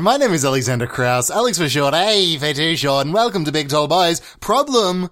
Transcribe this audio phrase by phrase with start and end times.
[0.00, 3.52] my name is Alexander Kraus, Alex for short, hey, for too short, and welcome to
[3.52, 4.20] Big Tall Boys.
[4.40, 5.10] Problem,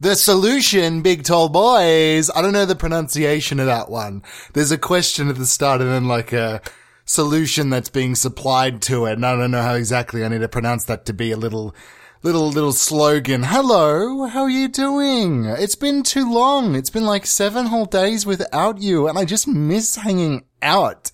[0.00, 2.30] the solution, Big Tall Boys.
[2.34, 4.22] I don't know the pronunciation of that one.
[4.54, 6.62] There's a question at the start and then like a
[7.04, 10.48] solution that's being supplied to it, and I don't know how exactly I need to
[10.48, 11.74] pronounce that to be a little
[12.22, 13.42] little little slogan.
[13.42, 15.44] Hello, how are you doing?
[15.44, 16.74] It's been too long.
[16.74, 21.10] It's been like seven whole days without you, and I just miss hanging out.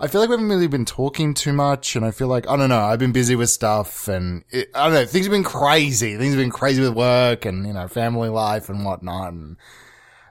[0.00, 2.56] I feel like we haven't really been talking too much, and I feel like I
[2.56, 2.84] don't know.
[2.84, 5.06] I've been busy with stuff, and it, I don't know.
[5.06, 6.16] Things have been crazy.
[6.16, 9.32] Things have been crazy with work and you know family life and whatnot.
[9.32, 9.56] And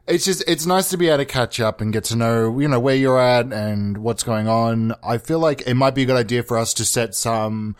[0.07, 2.67] it's just it's nice to be able to catch up and get to know you
[2.69, 4.93] know where you're at and what's going on.
[5.03, 7.75] I feel like it might be a good idea for us to set some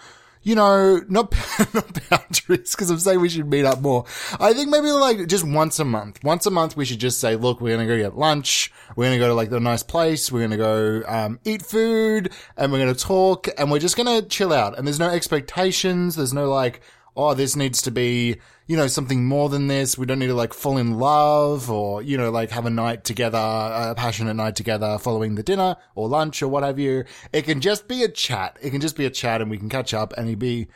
[0.47, 1.35] you know, not,
[1.73, 4.05] not boundaries, because I'm saying we should meet up more.
[4.39, 6.23] I think maybe like just once a month.
[6.23, 8.71] Once a month, we should just say, look, we're going to go get lunch.
[8.95, 10.31] We're going to go to like the nice place.
[10.31, 13.98] We're going to go, um, eat food and we're going to talk and we're just
[13.98, 14.77] going to chill out.
[14.77, 16.15] And there's no expectations.
[16.15, 16.79] There's no like,
[17.18, 18.37] oh, this needs to be,
[18.68, 19.98] you know, something more than this.
[19.98, 23.04] We don't need to like fall in love or, you know, like have a night
[23.04, 27.05] together, a passionate night together following the dinner or lunch or what have you.
[27.34, 28.57] It can just be a chat.
[28.62, 30.68] It can just be a chat and we can catch up and be,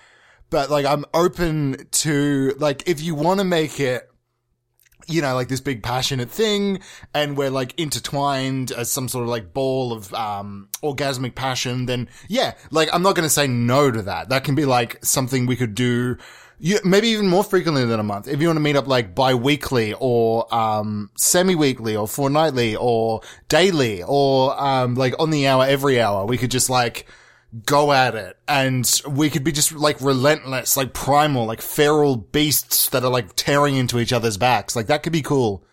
[0.50, 4.11] but like I'm open to like, if you want to make it,
[5.08, 6.80] you know, like this big passionate thing
[7.14, 12.10] and we're like intertwined as some sort of like ball of, um, orgasmic passion, then
[12.28, 14.30] yeah, like I'm not going to say no to that.
[14.30, 16.18] That can be like something we could do
[16.64, 18.28] you, maybe even more frequently than a month.
[18.28, 24.04] If you want to meet up like bi-weekly or, um, semi-weekly or fortnightly or daily
[24.04, 27.08] or, um, like on the hour, every hour, we could just like
[27.66, 32.90] go at it and we could be just like relentless, like primal, like feral beasts
[32.90, 34.76] that are like tearing into each other's backs.
[34.76, 35.64] Like that could be cool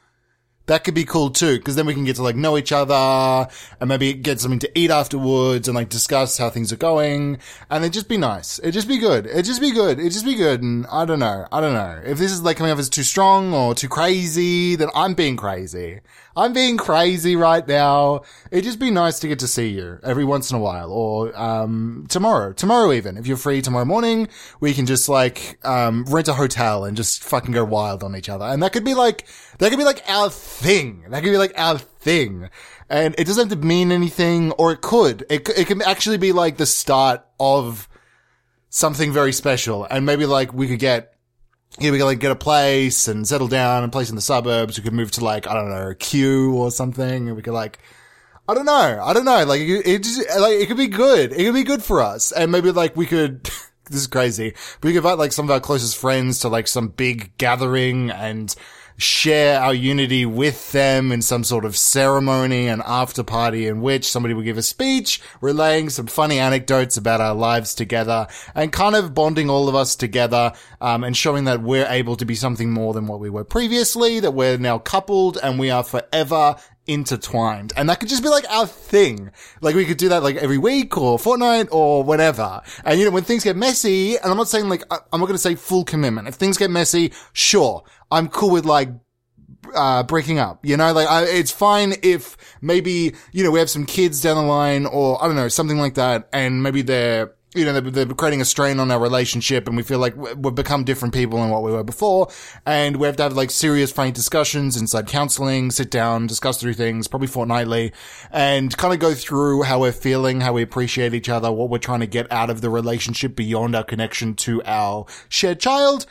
[0.69, 3.51] that could be cool too, because then we can get to like know each other
[3.81, 7.39] and maybe get something to eat afterwards and like discuss how things are going.
[7.71, 8.59] And it'd just be nice.
[8.61, 9.27] It'd just be good.
[9.27, 9.99] It'd just be good.
[9.99, 10.63] It'd just be good.
[10.63, 11.47] And I don't know.
[11.51, 12.01] I don't know.
[12.05, 15.37] If this is like coming off as too strong or too crazy, then I'm being
[15.37, 16.01] crazy.
[16.39, 18.23] I'm being crazy right now.
[18.53, 21.37] It'd just be nice to get to see you every once in a while or,
[21.37, 23.17] um, tomorrow, tomorrow even.
[23.17, 24.29] If you're free tomorrow morning,
[24.61, 28.29] we can just like, um, rent a hotel and just fucking go wild on each
[28.29, 28.45] other.
[28.45, 29.27] And that could be like,
[29.59, 31.07] that could be like our thing.
[31.09, 32.51] That could be like our thing.
[32.89, 35.27] And it doesn't have to mean anything, or it could.
[35.29, 37.89] It, it can actually be like the start of
[38.71, 39.89] something very special.
[39.91, 41.15] And maybe like we could get,
[41.79, 44.79] yeah, we could like get a place and settle down and place in the suburbs.
[44.79, 47.29] We could move to like, I don't know, Kew or something.
[47.29, 47.79] And we could like,
[48.49, 49.01] I don't know.
[49.03, 49.45] I don't know.
[49.45, 51.33] Like it, it just, like it could be good.
[51.33, 52.33] It could be good for us.
[52.33, 53.45] And maybe like we could,
[53.91, 54.55] this is crazy.
[54.83, 58.55] We could invite like some of our closest friends to like some big gathering and
[58.99, 64.11] share our unity with them in some sort of ceremony and after party in which
[64.11, 68.27] somebody will give a speech relaying some funny anecdotes about our lives together
[68.57, 72.25] and kind of bonding all of us together um, and showing that we're able to
[72.25, 75.85] be something more than what we were previously, that we're now coupled and we are
[75.85, 76.57] forever
[76.89, 77.73] intertwined.
[77.77, 79.31] And that could just be like our thing.
[79.61, 82.63] Like we could do that like every week or fortnight or whatever.
[82.85, 85.33] And you know, when things get messy, and I'm not saying like, I'm not going
[85.33, 86.27] to say full commitment.
[86.27, 87.85] If things get messy, sure.
[88.11, 88.91] I'm cool with like,
[89.75, 93.71] uh, breaking up, you know, like I, it's fine if maybe, you know, we have
[93.71, 96.29] some kids down the line or I don't know, something like that.
[96.33, 99.83] And maybe they're, you know, they're, they're, creating a strain on our relationship and we
[99.83, 102.29] feel like we've become different people than what we were before.
[102.67, 106.75] And we have to have like serious, frank discussions inside counseling, sit down, discuss through
[106.75, 107.93] things, probably fortnightly
[108.31, 111.79] and kind of go through how we're feeling, how we appreciate each other, what we're
[111.79, 116.07] trying to get out of the relationship beyond our connection to our shared child.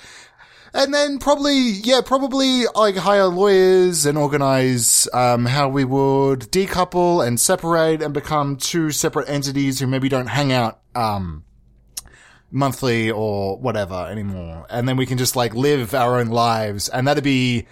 [0.77, 7.25] And then probably, yeah, probably like hire lawyers and organize, um, how we would decouple
[7.25, 11.43] and separate and become two separate entities who maybe don't hang out, um,
[12.51, 14.67] monthly or whatever anymore.
[14.69, 17.65] And then we can just like live our own lives and that'd be,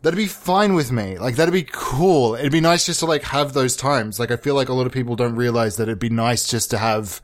[0.00, 1.18] that'd be fine with me.
[1.18, 2.34] Like that'd be cool.
[2.34, 4.18] It'd be nice just to like have those times.
[4.18, 6.70] Like I feel like a lot of people don't realize that it'd be nice just
[6.70, 7.20] to have,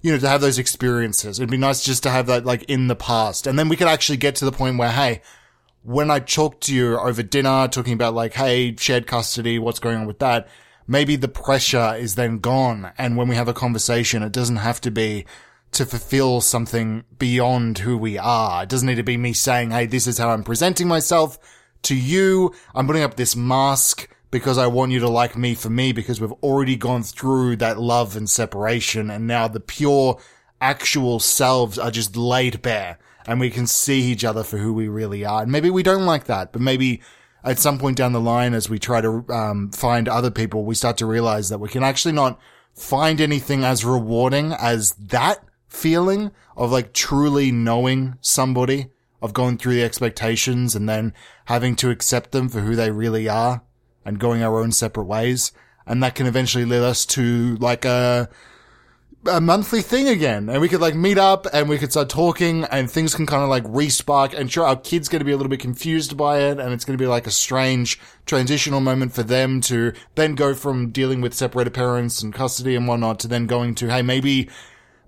[0.00, 1.38] you know, to have those experiences.
[1.38, 3.46] It'd be nice just to have that like in the past.
[3.46, 5.22] And then we could actually get to the point where, hey,
[5.82, 9.96] when I talk to you over dinner, talking about like, hey, shared custody, what's going
[9.96, 10.48] on with that?
[10.86, 12.92] Maybe the pressure is then gone.
[12.96, 15.26] And when we have a conversation, it doesn't have to be
[15.72, 18.62] to fulfill something beyond who we are.
[18.62, 21.38] It doesn't need to be me saying, Hey, this is how I'm presenting myself
[21.82, 22.54] to you.
[22.74, 26.20] I'm putting up this mask because I want you to like me for me because
[26.20, 30.20] we've already gone through that love and separation and now the pure
[30.60, 34.88] actual selves are just laid bare and we can see each other for who we
[34.88, 35.42] really are.
[35.42, 37.02] And maybe we don't like that, but maybe
[37.44, 40.74] at some point down the line as we try to um, find other people, we
[40.74, 42.38] start to realize that we can actually not
[42.74, 48.86] find anything as rewarding as that feeling of like truly knowing somebody,
[49.20, 51.12] of going through the expectations and then
[51.46, 53.62] having to accept them for who they really are
[54.08, 55.52] and going our own separate ways.
[55.86, 58.28] And that can eventually lead us to like a,
[59.26, 60.48] a monthly thing again.
[60.48, 63.42] And we could like meet up and we could start talking and things can kind
[63.42, 64.32] of like respark.
[64.32, 66.58] And sure, our kid's going to be a little bit confused by it.
[66.58, 70.54] And it's going to be like a strange transitional moment for them to then go
[70.54, 74.48] from dealing with separated parents and custody and whatnot to then going to, Hey, maybe,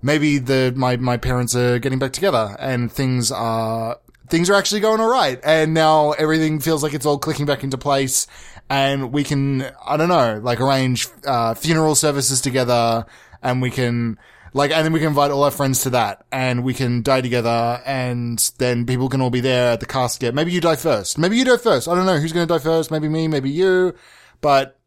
[0.03, 3.99] maybe the, my, my parents are getting back together and things are,
[4.29, 5.41] things are actually going all right.
[5.43, 8.27] And now everything feels like it's all clicking back into place
[8.71, 13.05] and we can, I don't know, like arrange, uh, funeral services together
[13.43, 14.17] and we can,
[14.55, 17.21] like, and then we can invite all our friends to that and we can die
[17.21, 20.37] together and then people can all be there at the casket.
[20.37, 21.19] Maybe you die first.
[21.19, 21.89] Maybe you die first.
[21.89, 22.93] I don't know who's going to die first.
[22.93, 23.93] Maybe me, maybe you,
[24.41, 24.79] but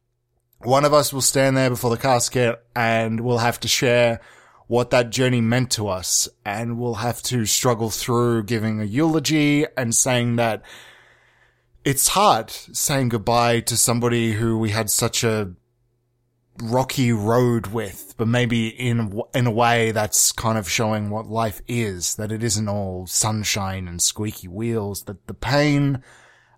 [0.60, 4.22] one of us will stand there before the casket and we'll have to share
[4.68, 9.66] what that journey meant to us and we'll have to struggle through giving a eulogy
[9.76, 10.64] and saying that
[11.86, 15.52] it's hard saying goodbye to somebody who we had such a
[16.62, 21.62] rocky road with, but maybe in in a way that's kind of showing what life
[21.68, 26.02] is, that it isn't all sunshine and squeaky wheels, that the pain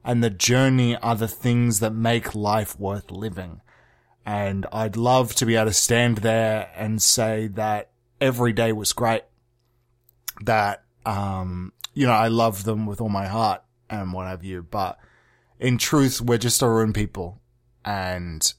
[0.04, 3.62] and the journey are the things that make life worth living.
[4.26, 7.90] And I'd love to be able to stand there and say that
[8.20, 9.24] every day was great.
[10.42, 14.64] That, um, you know, I love them with all my heart and what have you,
[14.64, 14.98] but
[15.60, 17.42] in truth, we're just our own people.
[17.84, 18.54] And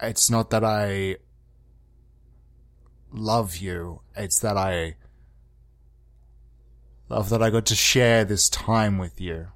[0.00, 1.16] it's not that I
[3.12, 4.00] love you.
[4.16, 4.96] It's that I
[7.08, 9.48] love that I got to share this time with you.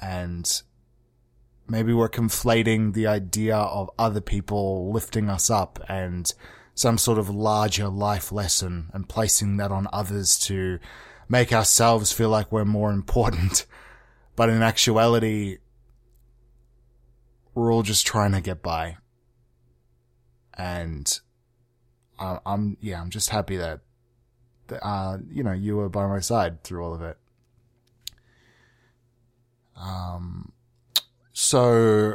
[0.00, 0.62] And
[1.68, 6.32] maybe we're conflating the idea of other people lifting us up and
[6.74, 10.78] some sort of larger life lesson and placing that on others to
[11.28, 13.66] make ourselves feel like we're more important.
[14.36, 15.58] But in actuality,
[17.54, 18.96] we're all just trying to get by.
[20.56, 21.20] And
[22.18, 23.80] I, I'm, yeah, I'm just happy that,
[24.82, 27.16] uh, you know, you were by my side through all of it.
[29.76, 30.52] Um,
[31.32, 32.14] so,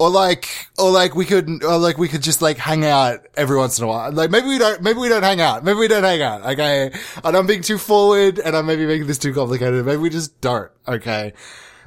[0.00, 0.48] or like,
[0.78, 3.84] or like we could, or like we could just like hang out every once in
[3.84, 4.10] a while.
[4.10, 5.62] Like maybe we don't, maybe we don't hang out.
[5.62, 6.40] Maybe we don't hang out.
[6.40, 6.90] Okay.
[7.22, 9.84] And I'm being too forward and I'm maybe making this too complicated.
[9.84, 10.70] Maybe we just don't.
[10.88, 11.34] Okay.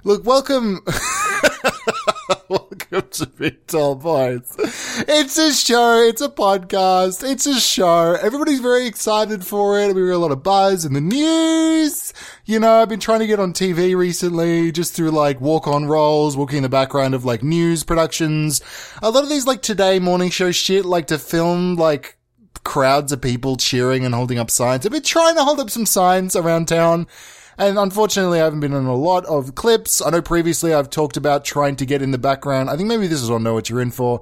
[0.03, 0.85] Look, welcome.
[2.49, 4.55] welcome to Big Tall Boys.
[5.07, 5.97] It's a show.
[5.99, 7.29] It's a podcast.
[7.29, 8.13] It's a show.
[8.13, 9.93] Everybody's very excited for it.
[9.93, 12.13] We hear a lot of buzz in the news.
[12.45, 15.85] You know, I've been trying to get on TV recently just through like walk on
[15.85, 18.61] roles, walking in the background of like news productions.
[19.01, 22.17] A lot of these like today morning show shit like to film like
[22.63, 24.85] crowds of people cheering and holding up signs.
[24.85, 27.07] I've been trying to hold up some signs around town.
[27.57, 30.01] And unfortunately, I haven't been in a lot of clips.
[30.01, 32.69] I know previously I've talked about trying to get in the background.
[32.69, 34.21] I think maybe this is I know what you're in for.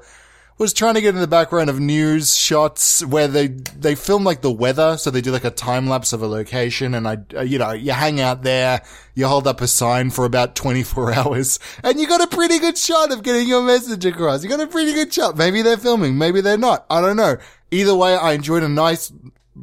[0.58, 4.42] Was trying to get in the background of news shots where they they film like
[4.42, 7.42] the weather, so they do like a time lapse of a location, and I uh,
[7.42, 8.84] you know you hang out there,
[9.16, 12.78] you hold up a sign for about 24 hours, and you got a pretty good
[12.78, 14.44] shot of getting your message across.
[14.44, 15.36] You got a pretty good shot.
[15.36, 16.86] Maybe they're filming, maybe they're not.
[16.92, 17.38] I don't know.
[17.72, 19.12] Either way, I enjoyed a nice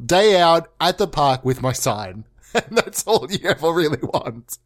[0.05, 2.25] day out at the park with my sign.
[2.71, 4.59] That's all you ever really want.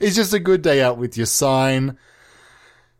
[0.00, 1.98] It's just a good day out with your sign.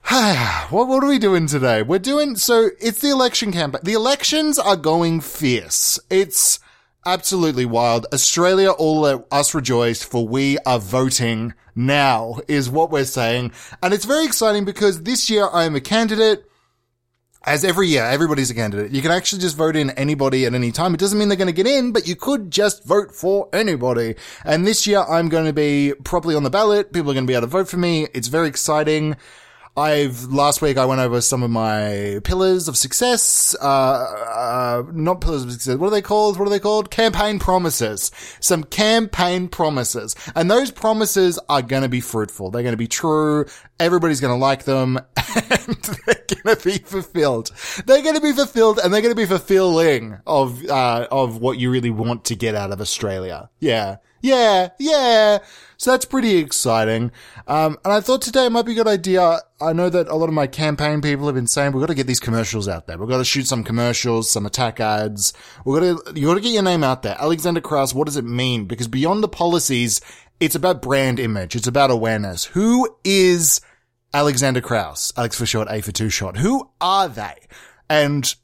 [0.09, 1.83] what, what are we doing today?
[1.83, 3.83] We're doing, so it's the election campaign.
[3.85, 5.99] The elections are going fierce.
[6.11, 6.61] It's
[7.07, 8.07] absolutely wild.
[8.13, 13.53] Australia, all us rejoice for we are voting now is what we're saying.
[13.83, 16.48] And it's very exciting because this year I am a candidate
[17.45, 18.91] as every year, everybody's a candidate.
[18.91, 20.95] You can actually just vote in anybody at any time.
[20.95, 24.17] It doesn't mean they're going to get in, but you could just vote for anybody.
[24.45, 26.93] And this year, I'm going to be properly on the ballot.
[26.93, 28.09] People are going to be able to vote for me.
[28.13, 29.17] It's very exciting.
[29.79, 33.55] I've last week I went over some of my pillars of success.
[33.63, 35.77] Uh, uh, not pillars of success.
[35.77, 36.37] What are they called?
[36.37, 36.91] What are they called?
[36.91, 38.11] Campaign promises.
[38.41, 42.51] Some campaign promises, and those promises are going to be fruitful.
[42.51, 43.47] They're going to be true.
[43.79, 44.99] Everybody's going to like them,
[45.51, 45.77] and
[46.07, 47.51] they're going to be fulfilled.
[47.87, 51.59] They're going to be fulfilled, and they're going to be fulfilling of uh, of what
[51.59, 53.51] you really want to get out of Australia.
[53.61, 55.39] Yeah, yeah, yeah.
[55.77, 57.13] So that's pretty exciting.
[57.47, 59.39] Um, and I thought today might be a good idea.
[59.61, 61.95] I know that a lot of my campaign people have been saying we've got to
[61.95, 62.99] get these commercials out there.
[62.99, 65.33] We've got to shoot some commercials, some attack ads.
[65.65, 67.17] We've got to, you got to get your name out there.
[67.21, 68.65] Alexander Kraus, what does it mean?
[68.65, 70.01] Because beyond the policies,
[70.41, 71.55] it's about brand image.
[71.55, 72.47] It's about awareness.
[72.47, 73.61] Who is
[74.13, 76.39] Alexander Kraus, Alex for short, A for two short.
[76.39, 77.35] Who are they?
[77.89, 78.35] And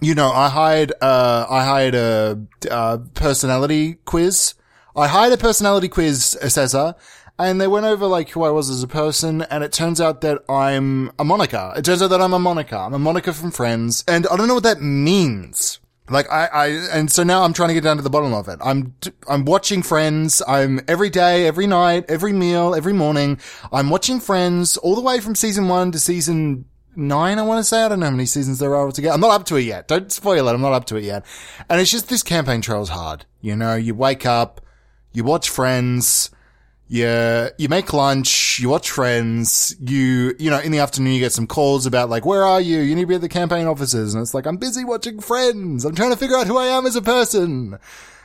[0.00, 4.54] you know, I hired, uh, I hired a, uh, personality quiz.
[4.96, 6.94] I hired a personality quiz assessor
[7.38, 10.20] and they went over like who I was as a person, and it turns out
[10.20, 11.72] that I'm a Monica.
[11.76, 12.76] It turns out that I'm a Monica.
[12.76, 15.80] I'm a Monica from Friends, and I don't know what that means.
[16.12, 18.48] Like I, I, and so now I'm trying to get down to the bottom of
[18.48, 18.58] it.
[18.62, 18.94] I'm,
[19.28, 20.42] I'm watching Friends.
[20.46, 23.40] I'm every day, every night, every meal, every morning.
[23.72, 27.64] I'm watching Friends all the way from season one to season nine, I want to
[27.64, 27.82] say.
[27.82, 29.14] I don't know how many seasons there are altogether.
[29.14, 29.88] I'm not up to it yet.
[29.88, 30.52] Don't spoil it.
[30.52, 31.24] I'm not up to it yet.
[31.68, 33.24] And it's just this campaign trail's hard.
[33.40, 34.60] You know, you wake up,
[35.12, 36.30] you watch Friends,
[36.92, 41.32] you, you make lunch, you watch Friends, you, you know, in the afternoon you get
[41.32, 42.80] some calls about like, where are you?
[42.80, 44.12] You need to be at the campaign offices.
[44.12, 45.86] And it's like, I'm busy watching Friends.
[45.86, 47.78] I'm trying to figure out who I am as a person.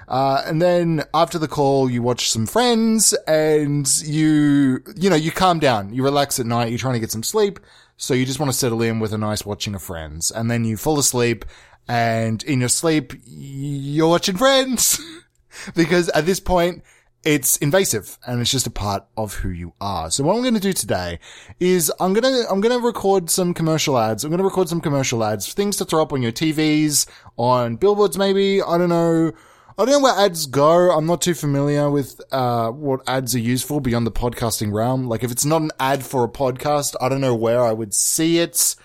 [0.10, 5.32] Uh, and then after the call, you watch some friends and you, you know, you
[5.32, 5.94] calm down.
[5.94, 6.68] You relax at night.
[6.68, 7.62] You're trying to get some sleep.
[7.96, 10.30] So you just want to settle in with a nice watching of friends.
[10.30, 11.46] And then you fall asleep
[11.88, 15.00] and in your sleep, you're watching friends.
[15.74, 16.84] because at this point,
[17.24, 20.10] it's invasive and it's just a part of who you are.
[20.10, 21.20] So what I'm going to do today
[21.60, 24.24] is I'm going to, I'm going to record some commercial ads.
[24.24, 27.06] I'm going to record some commercial ads, things to throw up on your TVs,
[27.38, 28.62] on billboards maybe.
[28.62, 29.32] I don't know.
[29.80, 30.92] I don't know where ads go.
[30.92, 35.08] I'm not too familiar with, uh, what ads are used for beyond the podcasting realm.
[35.08, 37.94] Like if it's not an ad for a podcast, I don't know where I would
[37.94, 38.76] see it.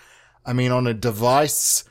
[0.45, 1.83] I mean, on a device,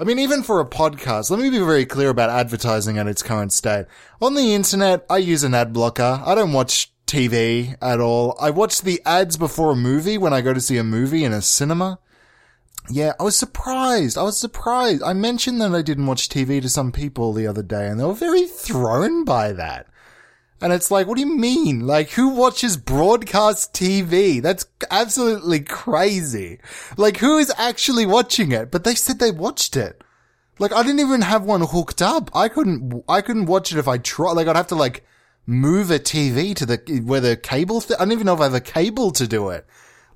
[0.00, 3.22] I mean, even for a podcast, let me be very clear about advertising at its
[3.22, 3.84] current state.
[4.22, 6.22] On the internet, I use an ad blocker.
[6.24, 8.34] I don't watch TV at all.
[8.40, 11.34] I watch the ads before a movie when I go to see a movie in
[11.34, 11.98] a cinema.
[12.88, 14.16] Yeah, I was surprised.
[14.16, 15.02] I was surprised.
[15.02, 18.04] I mentioned that I didn't watch TV to some people the other day and they
[18.04, 19.86] were very thrown by that.
[20.60, 21.86] And it's like, what do you mean?
[21.86, 24.42] Like, who watches broadcast TV?
[24.42, 26.60] That's absolutely crazy.
[26.98, 28.70] Like, who is actually watching it?
[28.70, 30.04] But they said they watched it.
[30.58, 32.30] Like, I didn't even have one hooked up.
[32.34, 34.32] I couldn't, I couldn't watch it if I tried.
[34.32, 35.06] Like, I'd have to like
[35.46, 38.44] move a TV to the, where the cable, th- I don't even know if I
[38.44, 39.66] have a cable to do it.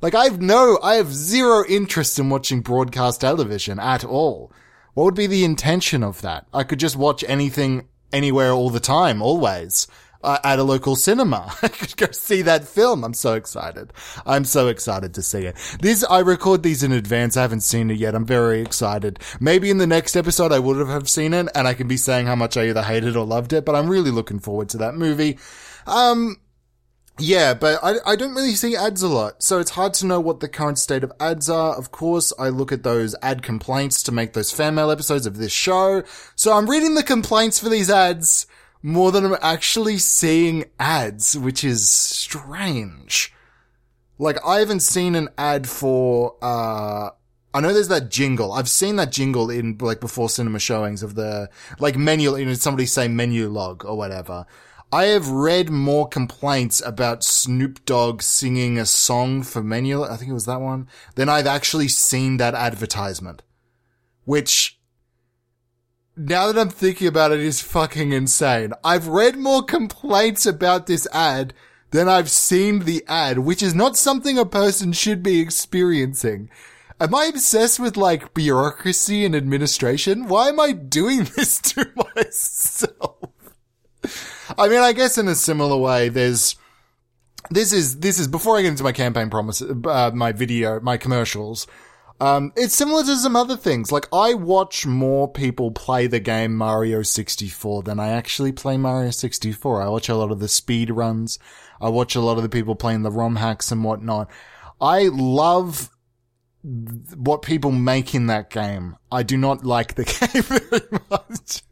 [0.02, 4.52] Like, I have no, I have zero interest in watching broadcast television at all.
[4.92, 6.46] What would be the intention of that?
[6.52, 9.88] I could just watch anything anywhere all the time, always
[10.24, 11.54] uh, at a local cinema.
[11.62, 13.04] I could go see that film.
[13.04, 13.92] I'm so excited.
[14.26, 15.56] I'm so excited to see it.
[15.80, 17.36] This, I record these in advance.
[17.36, 18.14] I haven't seen it yet.
[18.14, 19.18] I'm very excited.
[19.40, 22.26] Maybe in the next episode I would have seen it and I can be saying
[22.26, 24.94] how much I either hated or loved it, but I'm really looking forward to that
[24.94, 25.38] movie.
[25.86, 26.36] Um,
[27.18, 30.18] yeah, but I, I don't really see ads a lot, so it's hard to know
[30.18, 31.76] what the current state of ads are.
[31.76, 35.36] Of course, I look at those ad complaints to make those fan mail episodes of
[35.36, 36.02] this show,
[36.34, 38.48] so I'm reading the complaints for these ads,
[38.86, 43.32] more than I'm actually seeing ads, which is strange.
[44.18, 47.08] Like, I haven't seen an ad for, uh,
[47.54, 48.52] I know there's that jingle.
[48.52, 51.48] I've seen that jingle in, like, before cinema showings of the,
[51.78, 54.44] like, menu, you know, somebody say Menulog or whatever.
[54.92, 60.30] I have read more complaints about Snoop Dogg singing a song for menu, I think
[60.30, 63.40] it was that one, than I've actually seen that advertisement.
[64.26, 64.78] Which,
[66.16, 68.72] now that I'm thinking about it, is fucking insane.
[68.82, 71.54] I've read more complaints about this ad
[71.90, 76.50] than I've seen the ad, which is not something a person should be experiencing.
[77.00, 80.28] Am I obsessed with like bureaucracy and administration?
[80.28, 83.30] Why am I doing this to myself?
[84.58, 86.56] I mean, I guess in a similar way, there's,
[87.50, 90.96] this is, this is, before I get into my campaign promises, uh, my video, my
[90.96, 91.66] commercials,
[92.24, 93.92] um, it's similar to some other things.
[93.92, 99.10] Like, I watch more people play the game Mario 64 than I actually play Mario
[99.10, 99.82] 64.
[99.82, 101.38] I watch a lot of the speed runs.
[101.82, 104.30] I watch a lot of the people playing the ROM hacks and whatnot.
[104.80, 105.90] I love
[106.62, 108.96] what people make in that game.
[109.12, 111.62] I do not like the game very much.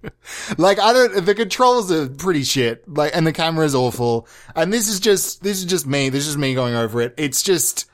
[0.59, 2.87] like, I don't, the controls are pretty shit.
[2.87, 4.29] Like, and the camera is awful.
[4.55, 6.11] And this is just, this is just me.
[6.11, 7.15] This is me going over it.
[7.17, 7.87] It's just,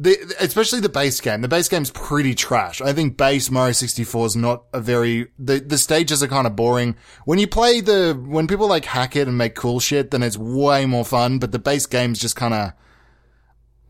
[0.00, 1.42] the, especially the base game.
[1.42, 2.80] The base game's pretty trash.
[2.80, 6.56] I think base Mario 64 is not a very, the, the stages are kind of
[6.56, 6.96] boring.
[7.26, 10.38] When you play the, when people like hack it and make cool shit, then it's
[10.38, 12.72] way more fun, but the base game's just kind of,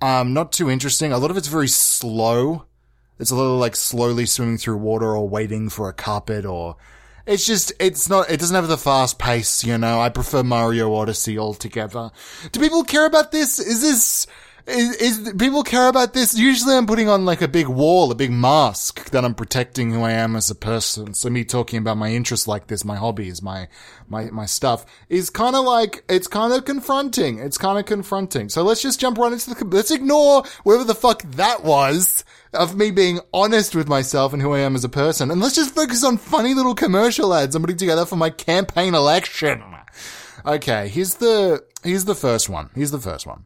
[0.02, 1.12] um, not too interesting.
[1.12, 2.64] A lot of it's very slow.
[3.20, 6.76] It's a little like slowly swimming through water or waiting for a carpet or,
[7.24, 10.00] it's just, it's not, it doesn't have the fast pace, you know.
[10.00, 12.10] I prefer Mario Odyssey altogether.
[12.50, 13.60] Do people care about this?
[13.60, 14.26] Is this,
[14.70, 16.38] Is, is people care about this?
[16.38, 20.02] Usually, I'm putting on like a big wall, a big mask that I'm protecting who
[20.02, 21.14] I am as a person.
[21.14, 23.68] So me talking about my interests like this, my hobbies, my
[24.08, 27.40] my my stuff is kind of like it's kind of confronting.
[27.40, 28.48] It's kind of confronting.
[28.48, 29.64] So let's just jump right into the.
[29.64, 32.24] Let's ignore whatever the fuck that was
[32.54, 35.56] of me being honest with myself and who I am as a person, and let's
[35.56, 39.64] just focus on funny little commercial ads I'm putting together for my campaign election.
[40.46, 42.70] Okay, here's the here's the first one.
[42.74, 43.44] Here's the first one.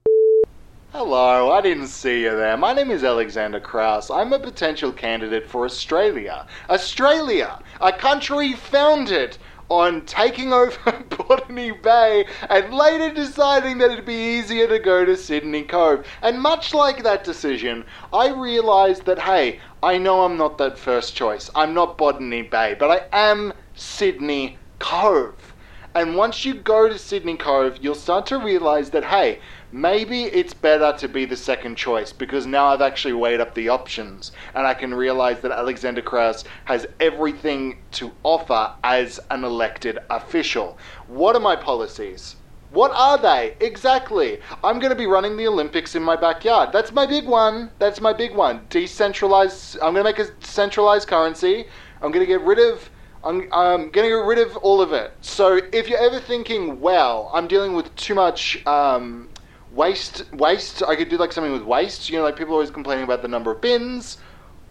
[0.97, 2.57] Hello, I didn't see you there.
[2.57, 4.13] My name is Alexander Kraus.
[4.13, 6.47] I'm a potential candidate for Australia.
[6.71, 9.37] Australia, a country founded
[9.69, 15.17] on taking over Botany Bay and later deciding that it'd be easier to go to
[15.17, 16.07] Sydney Cove.
[16.23, 21.17] And much like that decision, I realized that, hey, I know I'm not that first
[21.17, 21.51] choice.
[21.57, 25.55] I'm not Botany Bay, but I am Sydney Cove.
[25.97, 29.39] And once you go to Sydney Cove, you'll start to realize that, hey,
[29.75, 33.69] maybe it's better to be the second choice because now I've actually weighed up the
[33.71, 39.99] options and I can realize that Alexander Kraus has everything to offer as an elected
[40.11, 40.79] official.
[41.09, 42.37] What are my policies?
[42.71, 43.57] What are they?
[43.59, 44.39] Exactly.
[44.63, 46.71] I'm going to be running the Olympics in my backyard.
[46.73, 47.73] That's my big one.
[47.81, 48.67] That's my big one.
[48.71, 49.77] Decentralized.
[49.83, 51.67] I'm going to make a centralized currency.
[52.01, 52.91] I'm going to get rid of.
[53.25, 55.13] I'm, I'm going to get rid of all of it.
[55.21, 59.31] So if you're ever thinking, well, I'm dealing with too much um,
[59.75, 63.05] waste waste i could do like something with waste you know like people always complaining
[63.05, 64.19] about the number of bins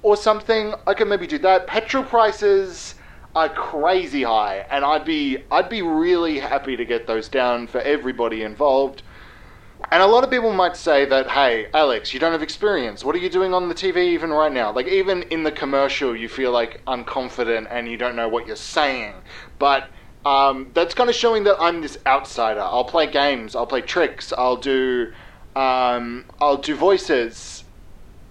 [0.03, 0.75] or something.
[0.85, 1.65] I could maybe do that.
[1.65, 2.95] Petrol prices
[3.35, 7.81] are crazy high and i'd be i'd be really happy to get those down for
[7.81, 9.01] everybody involved.
[9.91, 13.03] And a lot of people might say that hey alex you don't have experience.
[13.03, 14.71] What are you doing on the tv even right now?
[14.71, 18.55] Like even in the commercial you feel like unconfident and you don't know what you're
[18.55, 19.15] saying.
[19.57, 19.89] But
[20.25, 22.61] um, that's kind of showing that I'm this outsider.
[22.61, 23.55] I'll play games.
[23.55, 24.33] I'll play tricks.
[24.37, 25.11] I'll do,
[25.55, 27.63] um, I'll do voices.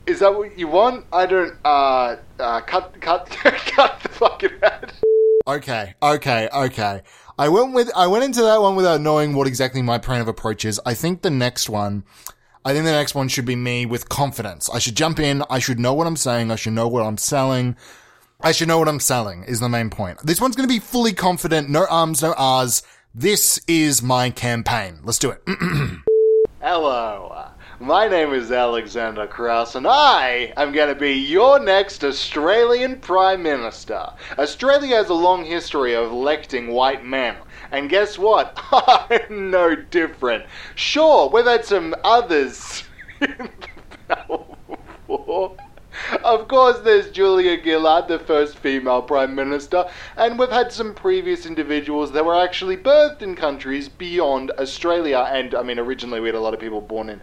[0.06, 1.06] Is that what you want?
[1.12, 1.56] I don't.
[1.64, 4.92] Uh, uh cut, cut, cut the fucking ad.
[5.46, 7.02] Okay, okay, okay.
[7.38, 10.28] I went with I went into that one without knowing what exactly my plan of
[10.28, 10.80] approach is.
[10.86, 12.04] I think the next one,
[12.64, 14.70] I think the next one should be me with confidence.
[14.70, 15.42] I should jump in.
[15.50, 16.50] I should know what I'm saying.
[16.50, 17.76] I should know what I'm selling.
[18.44, 20.18] I should know what I'm selling is the main point.
[20.24, 21.70] This one's going to be fully confident.
[21.70, 22.82] No arms, no R's.
[23.14, 24.98] This is my campaign.
[25.04, 25.40] Let's do it.
[26.60, 27.28] Hello.
[27.32, 32.98] Uh, my name is Alexander Kraus, and I am going to be your next Australian
[32.98, 34.10] Prime Minister.
[34.36, 37.36] Australia has a long history of electing white men.
[37.70, 38.58] And guess what?
[38.72, 40.46] I'm no different.
[40.74, 42.82] Sure, we've had some others
[43.20, 43.48] in
[44.08, 44.42] the
[45.06, 45.56] before
[46.24, 51.46] of course, there's Julia Gillard, the first female Prime Minister, and we've had some previous
[51.46, 55.28] individuals that were actually birthed in countries beyond Australia.
[55.30, 57.20] And I mean, originally we had a lot of people born in.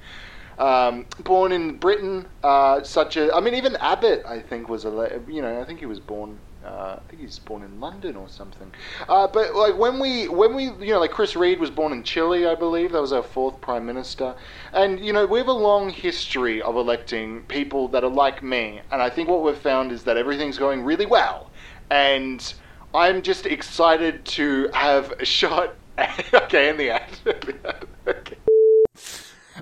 [0.58, 5.22] Um, born in Britain, uh, such as I mean, even Abbott, I think was a
[5.28, 6.38] you know I think he was born
[6.70, 8.72] uh, I think he's born in London or something.
[9.08, 12.04] Uh, but like when we when we you know like Chris Reed was born in
[12.04, 14.36] Chile, I believe that was our fourth prime minister,
[14.74, 18.82] and you know we have a long history of electing people that are like me,
[18.92, 21.50] and I think what we've found is that everything's going really well,
[21.90, 22.54] and
[22.94, 25.76] I'm just excited to have a shot.
[26.34, 27.18] okay, in the ad.
[28.08, 28.38] okay.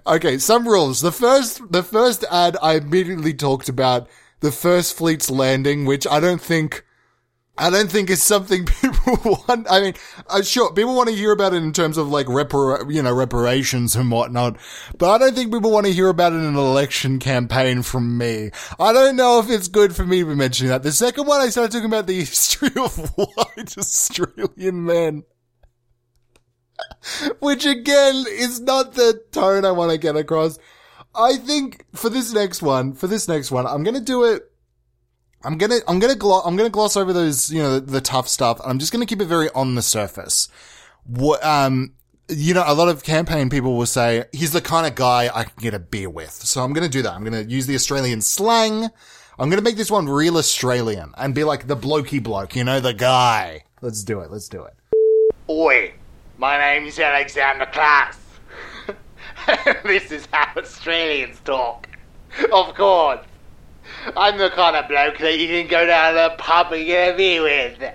[0.06, 1.02] Okay, some rules.
[1.02, 4.08] The first, the first ad I immediately talked about
[4.40, 6.86] the first fleet's landing, which I don't think
[7.58, 9.68] I don't think it's something people want.
[9.70, 9.94] I mean,
[10.28, 13.14] uh, sure, people want to hear about it in terms of like repar- you know,
[13.14, 14.58] reparations and whatnot,
[14.98, 18.18] but I don't think people want to hear about it in an election campaign from
[18.18, 18.52] me.
[18.80, 20.84] I don't know if it's good for me to be mentioning that.
[20.84, 25.24] The second one, I started talking about the history of white Australian men.
[27.40, 30.60] Which again is not the tone I want to get across.
[31.16, 34.52] I think for this next one, for this next one, I'm gonna do it
[35.44, 38.28] I'm gonna, I'm gonna, glo- I'm gonna gloss over those, you know, the, the tough
[38.28, 38.60] stuff.
[38.66, 40.50] I'm just gonna keep it very on the surface.
[41.06, 41.94] What, um,
[42.30, 45.44] you know, a lot of campaign people will say, he's the kind of guy I
[45.44, 46.32] can get a beer with.
[46.32, 47.14] So I'm gonna do that.
[47.14, 48.90] I'm gonna use the Australian slang.
[49.40, 52.80] I'm gonna make this one real Australian and be like the blokey bloke, you know,
[52.80, 53.64] the guy.
[53.82, 54.32] Let's do it.
[54.32, 54.74] Let's do it.
[55.50, 55.94] Oi,
[56.38, 58.16] my name's Alexander Klass.
[59.84, 61.88] this is how Australians talk.
[62.52, 63.20] Of course.
[64.16, 67.14] I'm the kind of bloke that you can go down to the pub and get
[67.14, 67.94] a beer with.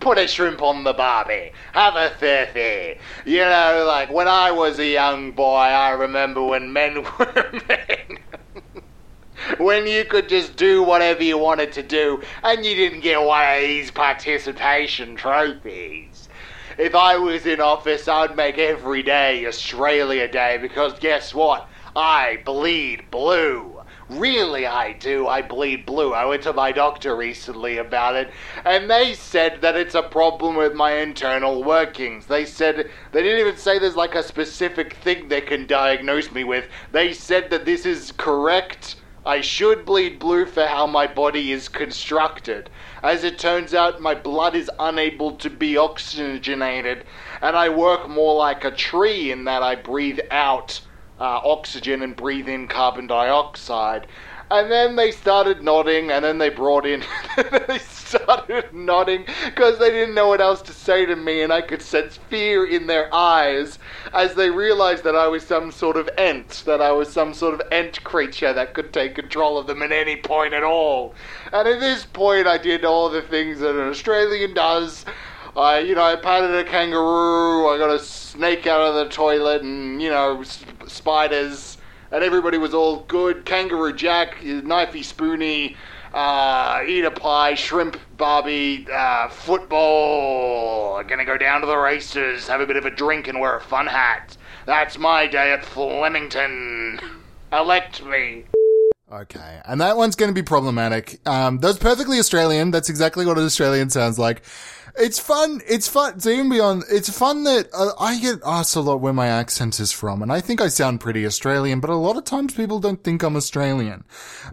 [0.00, 1.52] Put a shrimp on the barbie.
[1.72, 2.98] Have a thirty.
[3.24, 8.18] You know, like when I was a young boy, I remember when men were men.
[9.58, 13.54] when you could just do whatever you wanted to do and you didn't get one
[13.54, 16.28] of these participation trophies.
[16.78, 21.68] If I was in office, I'd make every day Australia Day because guess what?
[21.94, 23.71] I bleed blue.
[24.12, 25.26] Really, I do.
[25.26, 26.12] I bleed blue.
[26.12, 28.30] I went to my doctor recently about it,
[28.62, 32.26] and they said that it's a problem with my internal workings.
[32.26, 36.44] They said, they didn't even say there's like a specific thing they can diagnose me
[36.44, 36.68] with.
[36.90, 38.96] They said that this is correct.
[39.24, 42.68] I should bleed blue for how my body is constructed.
[43.02, 47.04] As it turns out, my blood is unable to be oxygenated,
[47.40, 50.82] and I work more like a tree in that I breathe out
[51.22, 54.08] uh, oxygen and breathe in carbon dioxide.
[54.50, 57.04] And then they started nodding, and then they brought in.
[57.68, 61.62] they started nodding because they didn't know what else to say to me, and I
[61.62, 63.78] could sense fear in their eyes
[64.12, 67.54] as they realized that I was some sort of ent, that I was some sort
[67.54, 71.14] of ent creature that could take control of them at any point at all.
[71.52, 75.06] And at this point, I did all the things that an Australian does.
[75.56, 77.68] I, you know, I patted a kangaroo.
[77.68, 81.76] I got a snake out of the toilet, and you know, sp- spiders,
[82.10, 83.44] and everybody was all good.
[83.44, 85.76] Kangaroo Jack, knifey spoony,
[86.14, 91.02] uh, eat a pie, shrimp Barbie, uh, football.
[91.02, 93.60] Gonna go down to the races, have a bit of a drink, and wear a
[93.60, 94.36] fun hat.
[94.64, 97.00] That's my day at Flemington.
[97.52, 98.44] Elect me.
[99.12, 101.20] Okay, and that one's going to be problematic.
[101.28, 102.70] Um, that's perfectly Australian.
[102.70, 104.42] That's exactly what an Australian sounds like.
[104.94, 105.62] It's fun.
[105.66, 106.18] It's fun.
[106.26, 109.90] Even beyond, it's fun that uh, I get asked a lot where my accent is
[109.90, 113.02] from, and I think I sound pretty Australian, but a lot of times people don't
[113.02, 114.04] think I'm Australian.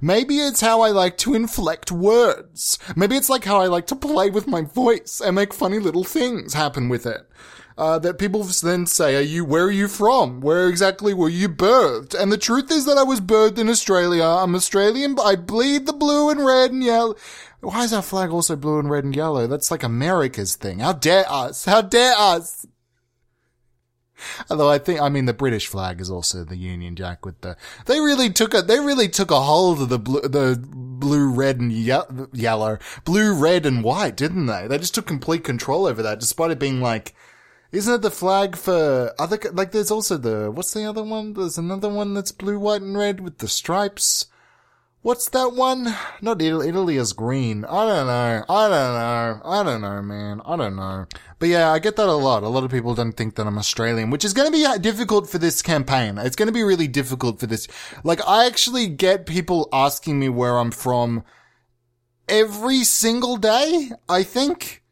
[0.02, 2.80] Maybe it's how I like to inflect words.
[2.96, 6.06] Maybe it's like how I like to play with my voice and make funny little
[6.06, 7.30] things happen with it.
[7.78, 10.42] Uh, that people then say, are you, where are you from?
[10.42, 12.14] Where exactly were you birthed?
[12.14, 14.26] And the truth is that I was birthed in Australia.
[14.26, 17.16] I'm Australian, I bleed the blue and red and yellow.
[17.62, 19.48] Why is our flag also blue and red and yellow?
[19.48, 20.80] That's like America's thing.
[20.80, 21.66] How dare us?
[21.66, 22.66] How dare us?
[24.50, 27.58] Although I think, I mean, the British flag is also the Union Jack with the,
[27.86, 31.60] they really took a, they really took a hold of the blue, the blue, red
[31.60, 34.68] and ye- yellow, blue, red and white, didn't they?
[34.68, 37.16] They just took complete control over that despite it being like,
[37.72, 41.34] isn't it the flag for other, like there's also the, what's the other one?
[41.34, 44.26] There's another one that's blue, white and red with the stripes.
[45.02, 45.96] What's that one?
[46.22, 47.64] Not Italy, Italy is green.
[47.64, 48.44] I don't know.
[48.50, 49.42] I don't know.
[49.46, 50.42] I don't know, man.
[50.46, 51.06] I don't know.
[51.40, 52.44] But yeah, I get that a lot.
[52.44, 54.78] A lot of people don't think that I'm Australian, which is going to be uh,
[54.78, 56.18] difficult for this campaign.
[56.18, 57.66] It's going to be really difficult for this.
[58.04, 61.24] Like, I actually get people asking me where I'm from
[62.28, 64.84] every single day, I think.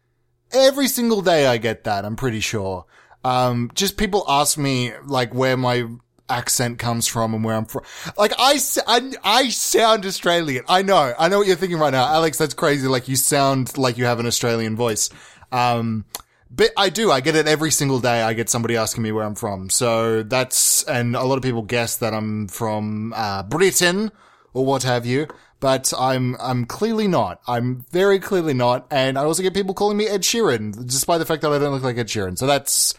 [0.53, 2.85] Every single day I get that, I'm pretty sure.
[3.25, 5.85] Um, just people ask me, like, where my
[6.29, 7.83] accent comes from and where I'm from.
[8.17, 10.63] Like, I, I, I sound Australian.
[10.67, 11.13] I know.
[11.17, 12.05] I know what you're thinking right now.
[12.05, 12.87] Alex, that's crazy.
[12.87, 15.09] Like, you sound like you have an Australian voice.
[15.51, 16.05] Um,
[16.49, 17.11] but I do.
[17.11, 18.21] I get it every single day.
[18.21, 19.69] I get somebody asking me where I'm from.
[19.69, 24.11] So that's, and a lot of people guess that I'm from, uh, Britain
[24.53, 25.27] or what have you.
[25.59, 27.41] But I'm, I'm clearly not.
[27.47, 28.85] I'm very clearly not.
[28.91, 31.73] And I also get people calling me Ed Sheeran, despite the fact that I don't
[31.73, 32.37] look like Ed Sheeran.
[32.37, 32.93] So that's,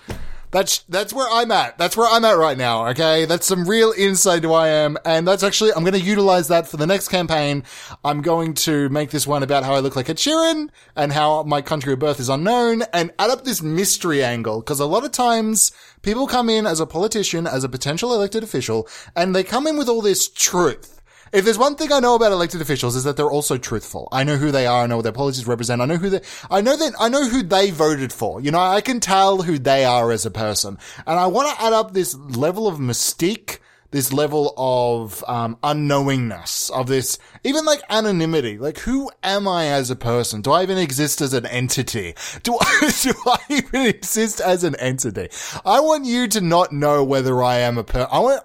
[0.50, 1.78] that's, that's where I'm at.
[1.78, 2.88] That's where I'm at right now.
[2.88, 3.24] Okay.
[3.24, 4.96] That's some real insight to I am.
[5.04, 7.64] And that's actually, I'm going to utilize that for the next campaign.
[8.04, 11.42] I'm going to make this one about how I look like a Sheeran and how
[11.42, 14.62] my country of birth is unknown and add up this mystery angle.
[14.62, 18.42] Cause a lot of times people come in as a politician, as a potential elected
[18.42, 20.97] official, and they come in with all this truth.
[21.32, 24.08] If there's one thing I know about elected officials is that they're also truthful.
[24.12, 24.84] I know who they are.
[24.84, 25.82] I know what their policies represent.
[25.82, 28.40] I know who they, I know that, I know who they voted for.
[28.40, 30.78] You know, I can tell who they are as a person.
[31.06, 33.58] And I want to add up this level of mystique,
[33.90, 38.58] this level of, um, unknowingness of this, even like anonymity.
[38.58, 40.42] Like, who am I as a person?
[40.42, 42.14] Do I even exist as an entity?
[42.42, 45.28] Do I, do I even exist as an entity?
[45.64, 48.42] I want you to not know whether I am a per, I want,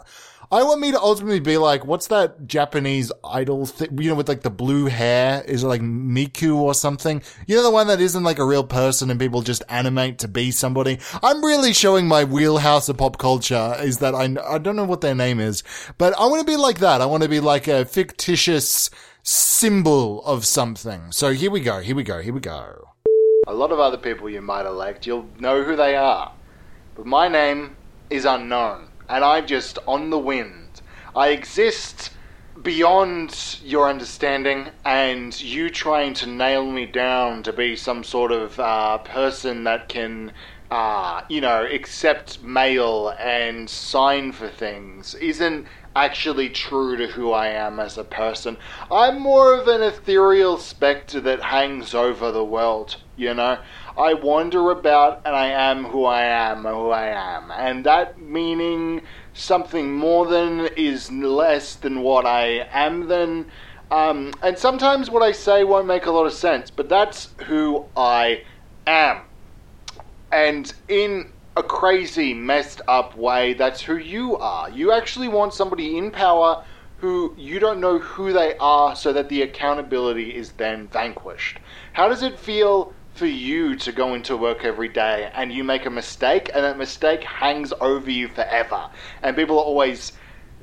[0.54, 4.30] I want me to ultimately be like, what's that Japanese idol thing, you know, with
[4.30, 5.44] like the blue hair?
[5.48, 7.24] Is it like Miku or something?
[7.48, 10.28] You know, the one that isn't like a real person and people just animate to
[10.28, 11.00] be somebody?
[11.24, 15.02] I'm really showing my wheelhouse of pop culture is that I, I don't know what
[15.02, 15.63] their name is,
[15.98, 17.02] but I want to be like that.
[17.02, 18.92] I want to be like a fictitious
[19.24, 21.12] symbol of something.
[21.13, 22.89] So here we go, here we go, here we go.
[23.48, 26.32] A lot of other people you might elect, you'll know who they are.
[26.94, 27.76] But my name
[28.12, 30.82] is unknown and I'm just on the wind.
[31.16, 32.12] I exist
[32.62, 38.60] beyond your understanding, and you trying to nail me down to be some sort of
[38.60, 40.32] uh, person that can,
[40.70, 47.48] uh, you know, accept mail and sign for things isn't actually true to who I
[47.48, 48.58] am as a person.
[48.89, 53.60] I'm more of an ethereal spectre that hangs over the world, you know?
[53.97, 57.51] I wander about and I am who I am, who I am.
[57.51, 59.01] And that meaning
[59.34, 63.45] something more than is less than what I am than.
[63.91, 67.86] Um, and sometimes what I say won't make a lot of sense, but that's who
[67.95, 68.43] I
[68.88, 69.21] am.
[70.32, 74.71] And in a crazy, messed up way, that's who you are.
[74.71, 76.63] You actually want somebody in power
[76.97, 81.60] who you don't know who they are so that the accountability is then vanquished.
[81.91, 85.86] How does it feel for you to go into work every day and you make
[85.86, 88.89] a mistake and that mistake hangs over you forever?
[89.21, 90.13] And people are always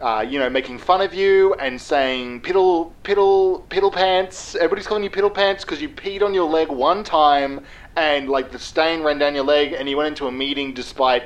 [0.00, 4.54] uh, you know, making fun of you and saying piddle, piddle, piddle pants.
[4.54, 7.64] Everybody's calling you piddle pants because you peed on your leg one time
[7.96, 11.24] and like the stain ran down your leg and you went into a meeting despite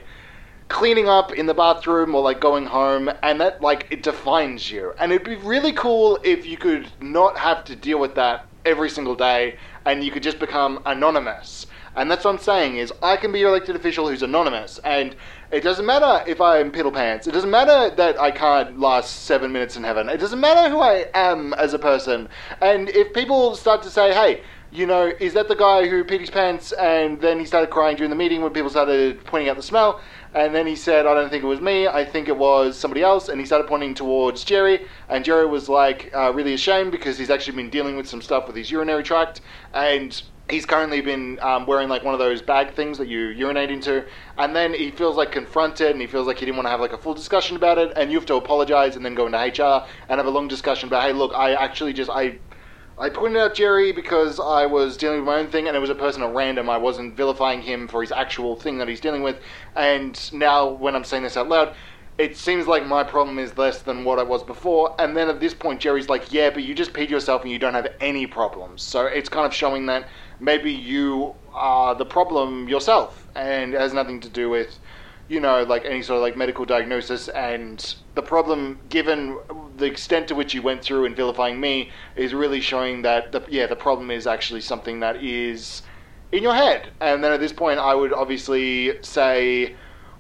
[0.68, 4.92] cleaning up in the bathroom or like going home and that like it defines you.
[4.98, 8.90] And it'd be really cool if you could not have to deal with that every
[8.90, 11.66] single day and you could just become anonymous.
[11.97, 15.14] And that's what I'm saying is I can be your elected official who's anonymous and
[15.53, 17.29] it doesn't matter if I'm piddle pants.
[17.29, 20.09] It doesn't matter that I can't last seven minutes in heaven.
[20.09, 22.29] It doesn't matter who I am as a person.
[22.61, 24.42] And if people start to say, hey,
[24.73, 27.97] you know, is that the guy who peed his pants and then he started crying
[27.97, 30.01] during the meeting when people started pointing out the smell?
[30.35, 33.03] And then he said, I don't think it was me, I think it was somebody
[33.03, 33.29] else.
[33.29, 34.87] And he started pointing towards Jerry.
[35.09, 38.47] And Jerry was like uh, really ashamed because he's actually been dealing with some stuff
[38.49, 39.40] with his urinary tract.
[39.73, 40.20] And
[40.51, 44.05] he's currently been um, wearing like one of those bag things that you urinate into
[44.37, 46.81] and then he feels like confronted and he feels like he didn't want to have
[46.81, 49.38] like a full discussion about it and you have to apologize and then go into
[49.38, 52.38] hr and have a long discussion about hey look i actually just i
[52.96, 55.90] I pointed out Jerry because I was dealing with my own thing, and it was
[55.90, 56.70] a person at random.
[56.70, 59.40] I wasn't vilifying him for his actual thing that he's dealing with.
[59.74, 61.74] And now, when I'm saying this out loud,
[62.18, 64.94] it seems like my problem is less than what I was before.
[65.00, 67.59] And then at this point, Jerry's like, "Yeah, but you just peed yourself, and you
[67.59, 72.68] don't have any problems." So it's kind of showing that maybe you are the problem
[72.68, 74.78] yourself, and it has nothing to do with
[75.28, 77.28] you know, like any sort of like medical diagnosis.
[77.28, 79.38] And the problem, given
[79.76, 83.42] the extent to which you went through in vilifying me, is really showing that the
[83.48, 85.82] yeah the problem is actually something that is
[86.32, 86.88] in your head.
[87.00, 89.74] And then at this point, I would obviously say,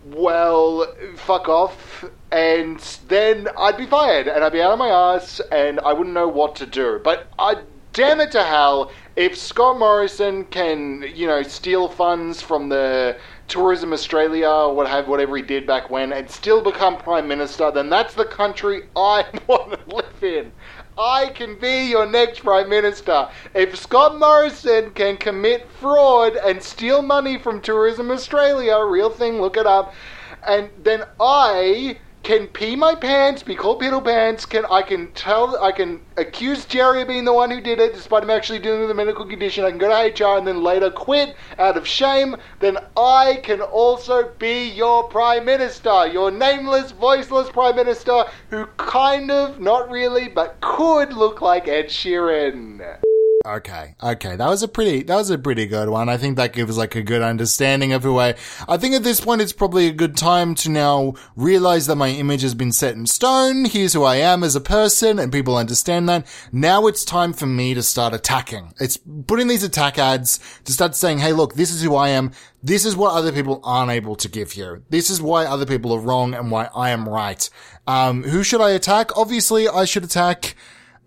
[0.06, 0.86] well,
[1.16, 2.04] fuck off.
[2.30, 6.14] And then I'd be fired, and I'd be out of my ass, and I wouldn't
[6.14, 7.00] know what to do.
[7.02, 7.62] But I,
[7.92, 13.16] damn it to hell, if Scott Morrison can, you know, steal funds from the
[13.48, 17.70] Tourism Australia or what have whatever he did back when and still become Prime Minister,
[17.70, 20.52] then that's the country I want to live in.
[20.96, 23.28] I can be your next Prime Minister.
[23.54, 29.56] If Scott Morrison can commit fraud and steal money from Tourism Australia, real thing, look
[29.56, 29.94] it up,
[30.46, 35.62] and then I can pee my pants, be called piddle pants, can I can tell
[35.62, 38.80] I can accuse Jerry of being the one who did it despite him actually dealing
[38.80, 41.86] with a medical condition, I can go to HR and then later quit out of
[41.86, 48.66] shame, then I can also be your Prime Minister, your nameless, voiceless Prime Minister who
[48.78, 53.03] kind of, not really, but could look like Ed Sheeran.
[53.46, 56.08] Okay, okay, that was a pretty that was a pretty good one.
[56.08, 58.36] I think that gives like a good understanding of who I.
[58.66, 62.08] I think at this point it's probably a good time to now realize that my
[62.08, 63.66] image has been set in stone.
[63.66, 66.26] Here's who I am as a person, and people understand that.
[66.52, 68.72] Now it's time for me to start attacking.
[68.80, 72.32] It's putting these attack ads to start saying, "Hey, look, this is who I am.
[72.62, 74.84] This is what other people aren't able to give you.
[74.88, 77.50] This is why other people are wrong and why I am right."
[77.86, 79.14] Um, who should I attack?
[79.18, 80.54] Obviously, I should attack.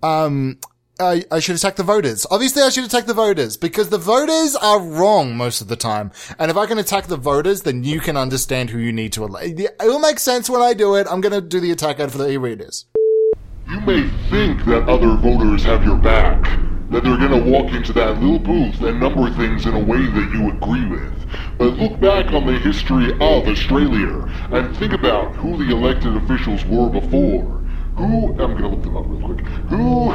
[0.03, 0.59] Um,
[0.99, 2.25] I, I should attack the voters.
[2.31, 6.11] Obviously, I should attack the voters because the voters are wrong most of the time.
[6.39, 9.23] And if I can attack the voters, then you can understand who you need to
[9.23, 9.59] elect.
[9.59, 11.07] It will make sense when I do it.
[11.09, 12.85] I'm going to do the attack ad for the e-readers.
[13.69, 16.43] You may think that other voters have your back,
[16.89, 20.05] that they're going to walk into that little booth and number things in a way
[20.05, 21.13] that you agree with.
[21.57, 26.63] But look back on the history of Australia and think about who the elected officials
[26.65, 27.57] were before.
[27.97, 29.45] Who, I'm going to look them up real quick.
[29.69, 30.11] Who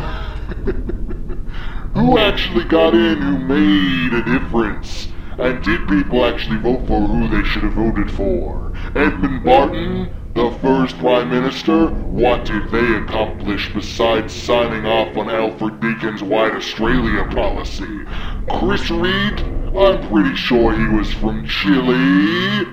[1.94, 5.08] who actually got in who made a difference?
[5.38, 8.72] And did people actually vote for who they should have voted for?
[8.94, 15.80] Edmund Barton, the first Prime Minister, what did they accomplish besides signing off on Alfred
[15.80, 18.04] Deakin's White Australia policy?
[18.48, 19.40] Chris Reed,
[19.76, 22.66] I'm pretty sure he was from Chile.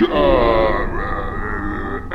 [0.00, 1.27] Uh,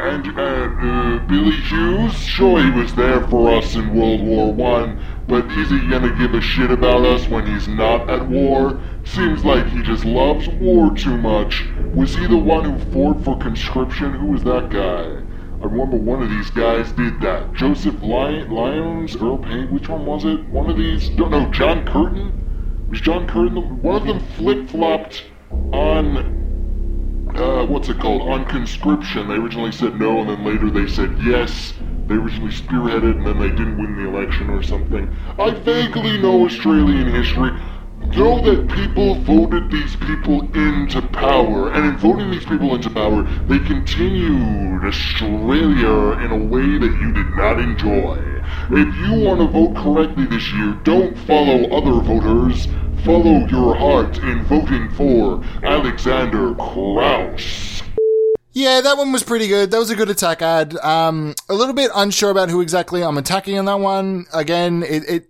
[0.07, 5.03] and uh, uh, Billy Hughes, sure he was there for us in World War One,
[5.27, 8.81] but is he gonna give a shit about us when he's not at war?
[9.05, 11.65] Seems like he just loves war too much.
[11.93, 14.13] Was he the one who fought for conscription?
[14.13, 15.21] Who was that guy?
[15.61, 17.53] I remember one of these guys did that.
[17.53, 20.45] Joseph Ly- Lyons, Earl Payne, which one was it?
[20.49, 21.09] One of these?
[21.11, 21.49] Don't know.
[21.51, 22.87] John Curtin?
[22.89, 25.23] Was John Curtin the, one of them flip flopped
[25.71, 26.42] on
[27.35, 29.27] uh, what's it called, on conscription.
[29.27, 31.73] They originally said no, and then later they said yes.
[32.07, 35.15] They originally spearheaded, and then they didn't win the election or something.
[35.39, 37.51] I vaguely know Australian history.
[38.15, 43.23] Know that people voted these people into power, and in voting these people into power,
[43.47, 48.33] they continued Australia in a way that you did not enjoy.
[48.69, 52.67] If you want to vote correctly this year, don't follow other voters.
[53.03, 57.83] Follow your heart in voting for Alexander Kraus.
[58.53, 59.71] Yeah, that one was pretty good.
[59.71, 60.77] That was a good attack ad.
[60.77, 64.25] Um, a little bit unsure about who exactly I'm attacking in that one.
[64.33, 65.29] Again, it, it,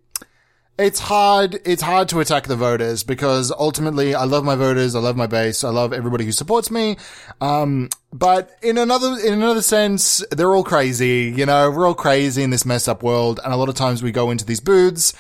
[0.77, 4.99] it's hard, it's hard to attack the voters because ultimately I love my voters, I
[4.99, 6.97] love my base, I love everybody who supports me.
[7.41, 12.43] Um, but in another, in another sense, they're all crazy, you know, we're all crazy
[12.43, 13.39] in this messed up world.
[13.43, 15.15] And a lot of times we go into these booths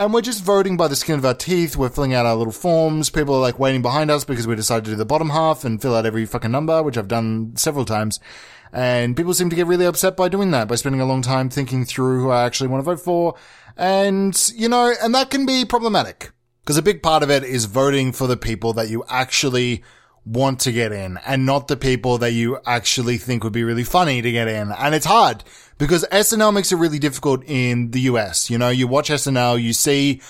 [0.00, 1.76] and we're just voting by the skin of our teeth.
[1.76, 3.10] We're filling out our little forms.
[3.10, 5.80] People are like waiting behind us because we decided to do the bottom half and
[5.80, 8.18] fill out every fucking number, which I've done several times.
[8.72, 11.50] And people seem to get really upset by doing that, by spending a long time
[11.50, 13.34] thinking through who I actually want to vote for.
[13.76, 16.32] And, you know, and that can be problematic
[16.62, 19.84] because a big part of it is voting for the people that you actually
[20.24, 23.84] want to get in and not the people that you actually think would be really
[23.84, 24.72] funny to get in.
[24.72, 25.44] And it's hard
[25.80, 28.50] because SNL makes it really difficult in the US.
[28.50, 30.20] You know, you watch SNL, you see,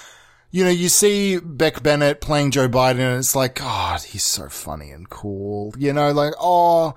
[0.53, 4.49] you know, you see Beck Bennett playing Joe Biden and it's like, God, he's so
[4.49, 5.75] funny and cool.
[5.77, 6.95] You know, like, oh,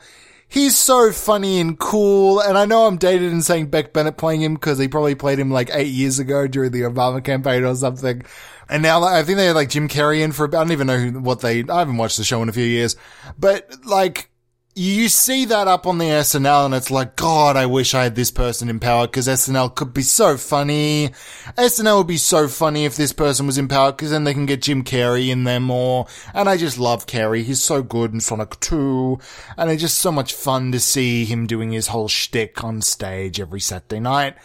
[0.47, 2.39] he's so funny and cool.
[2.39, 5.39] And I know I'm dated in saying Beck Bennett playing him because he probably played
[5.39, 8.21] him like eight years ago during the Obama campaign or something.
[8.69, 10.59] And now like, I think they had like Jim Carrey in for, about.
[10.59, 12.95] I don't even know what they, I haven't watched the show in a few years,
[13.39, 14.29] but like,
[14.75, 18.15] you see that up on the SNL and it's like, God, I wish I had
[18.15, 21.09] this person in power because SNL could be so funny.
[21.57, 24.47] SNL would be so funny if this person was in power because then they can
[24.47, 26.07] get Jim Carrey in there more.
[26.33, 27.43] And I just love Carrey.
[27.43, 29.19] He's so good in Sonic 2.
[29.57, 33.39] And it's just so much fun to see him doing his whole shtick on stage
[33.39, 34.36] every Saturday night.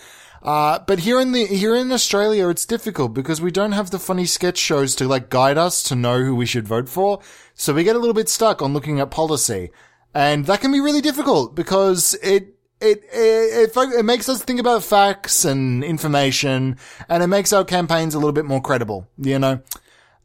[0.42, 3.98] Uh, but here in the, here in Australia, it's difficult because we don't have the
[3.98, 7.20] funny sketch shows to like guide us to know who we should vote for.
[7.54, 9.70] So we get a little bit stuck on looking at policy.
[10.14, 14.60] And that can be really difficult because it, it, it, it, it, makes us think
[14.60, 19.38] about facts and information and it makes our campaigns a little bit more credible, you
[19.38, 19.60] know?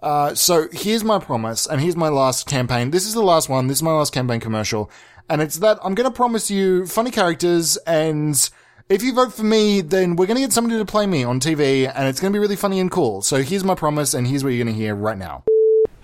[0.01, 2.91] Uh, so here's my promise and here's my last campaign.
[2.91, 3.67] This is the last one.
[3.67, 4.89] This is my last campaign commercial.
[5.29, 8.49] And it's that I'm going to promise you funny characters and
[8.89, 11.39] if you vote for me, then we're going to get somebody to play me on
[11.39, 13.21] TV and it's going to be really funny and cool.
[13.21, 15.43] So here's my promise and here's what you're going to hear right now.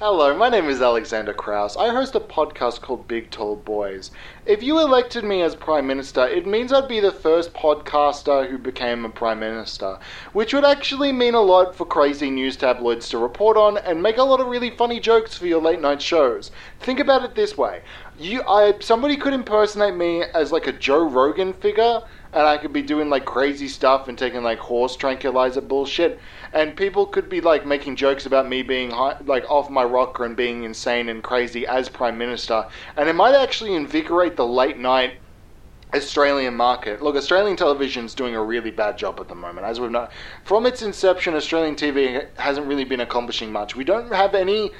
[0.02, 1.76] Hello, my name is Alexander Kraus.
[1.76, 4.12] I host a podcast called Big Tall Boys.
[4.46, 8.58] If you elected me as Prime Minister, it means I'd be the first podcaster who
[8.58, 10.00] became a Prime Minister,
[10.32, 14.16] which would actually mean a lot for crazy news tabloids to report on and make
[14.16, 16.50] a lot of really funny jokes for your late night shows.
[16.80, 17.82] Think about it this way.
[18.18, 22.74] You I somebody could impersonate me as like a Joe Rogan figure and I could
[22.74, 26.20] be doing like crazy stuff and taking like horse tranquilizer bullshit,
[26.54, 30.26] and people could be like making jokes about me being high, like off my rocker
[30.26, 32.66] and being insane and crazy as prime minister,
[32.96, 35.14] and it might actually invigorate the late night
[35.94, 37.02] Australian market.
[37.02, 40.08] Look, Australian television's doing a really bad job at the moment, as we've known.
[40.44, 43.76] From its inception, Australian TV hasn't really been accomplishing much.
[43.76, 44.72] We don't have any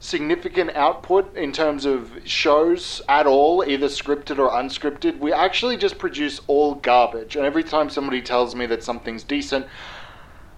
[0.00, 5.18] significant output in terms of shows at all, either scripted or unscripted.
[5.18, 7.36] We actually just produce all garbage.
[7.36, 9.66] And every time somebody tells me that something's decent,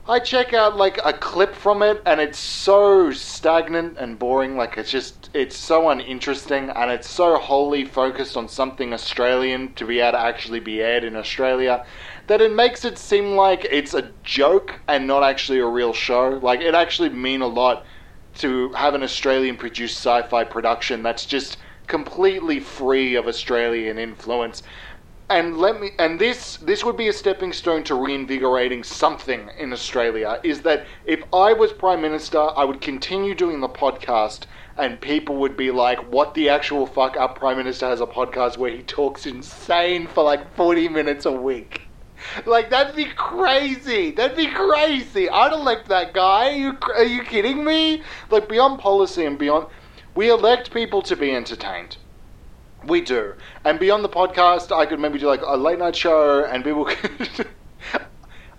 [0.09, 4.57] I check out like a clip from it and it's so stagnant and boring.
[4.57, 9.85] Like it's just, it's so uninteresting and it's so wholly focused on something Australian to
[9.85, 11.85] be able to actually be aired in Australia
[12.28, 16.38] that it makes it seem like it's a joke and not actually a real show.
[16.42, 17.85] Like it actually mean a lot
[18.35, 24.62] to have an Australian produced sci fi production that's just completely free of Australian influence.
[25.29, 29.73] And let me and this this would be a stepping stone to reinvigorating something in
[29.73, 34.45] Australia is that if I was Prime Minister, I would continue doing the podcast
[34.77, 38.59] and people would be like, What the actual fuck our Prime Minister has a podcast
[38.59, 41.91] where he talks insane for like forty minutes a week.
[42.47, 44.11] Like that'd be crazy.
[44.13, 45.29] That'd be crazy.
[45.29, 46.51] I'd elect that guy.
[46.51, 48.03] Are you, are you kidding me?
[48.31, 49.66] Like beyond policy and beyond,
[50.14, 51.97] we elect people to be entertained.
[52.87, 53.35] We do.
[53.64, 56.85] And beyond the podcast, I could maybe do like a late night show, and people
[56.85, 57.47] could.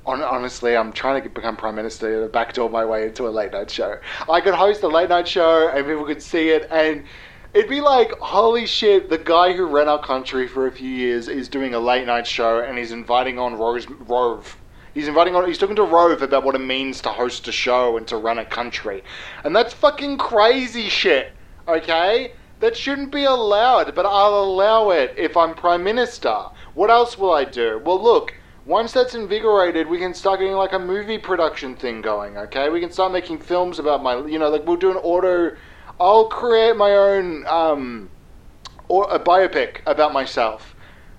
[0.05, 3.71] honestly, I'm trying to become prime minister to backdoor my way into a late night
[3.71, 3.97] show.
[4.29, 7.05] I could host a late night show, and people could see it, and
[7.53, 11.27] It'd be like, holy shit, the guy who ran our country for a few years
[11.27, 14.57] is doing a late night show and he's inviting on Rose, Rove.
[14.95, 17.95] He's inviting on, he's talking to Rove about what it means to host a show
[17.95, 19.03] and to run a country.
[19.43, 21.31] And that's fucking crazy shit,
[21.67, 22.33] okay?
[22.59, 26.45] That shouldn't be allowed, but I'll allow it if I'm Prime Minister.
[26.73, 27.79] What else will I do?
[27.85, 28.33] Well, look,
[28.65, 32.69] once that's invigorated, we can start getting like a movie production thing going, okay?
[32.69, 35.55] We can start making films about my, you know, like we'll do an auto.
[35.99, 38.09] I'll create my own, um,
[38.87, 40.75] or a biopic about myself.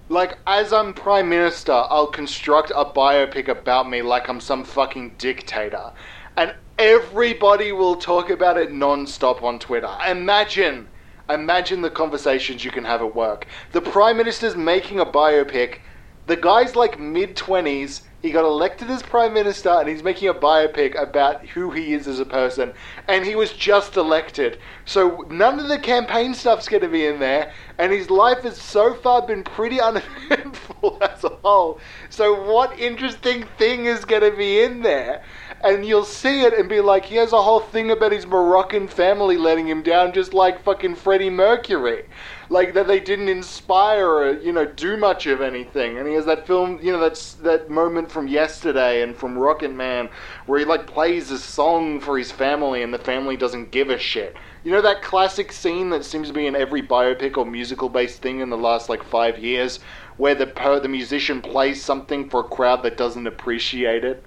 [0.08, 5.14] Like, as I'm Prime Minister, I'll construct a biopic about me like I'm some fucking
[5.16, 5.92] dictator.
[6.36, 9.90] And everybody will talk about it non stop on Twitter.
[10.06, 10.88] Imagine,
[11.30, 13.46] imagine the conversations you can have at work.
[13.72, 15.78] The Prime Minister's making a biopic.
[16.26, 18.02] The guy's like mid 20s.
[18.24, 22.08] He got elected as Prime Minister and he's making a biopic about who he is
[22.08, 22.72] as a person.
[23.06, 24.56] And he was just elected.
[24.86, 27.52] So none of the campaign stuff's going to be in there.
[27.76, 31.78] And his life has so far been pretty uneventful as a whole.
[32.08, 35.22] So what interesting thing is going to be in there?
[35.64, 38.86] And you'll see it and be like, he has a whole thing about his Moroccan
[38.86, 42.02] family letting him down, just like fucking Freddie Mercury.
[42.50, 45.96] Like that they didn't inspire or, you know, do much of anything.
[45.98, 49.72] And he has that film, you know, that's that moment from yesterday and from Rocket
[49.72, 50.10] Man
[50.46, 53.98] where he like plays a song for his family and the family doesn't give a
[53.98, 54.36] shit.
[54.62, 58.22] You know that classic scene that seems to be in every biopic or musical based
[58.22, 59.80] thing in the last like five years
[60.16, 64.24] where the per- the musician plays something for a crowd that doesn't appreciate it?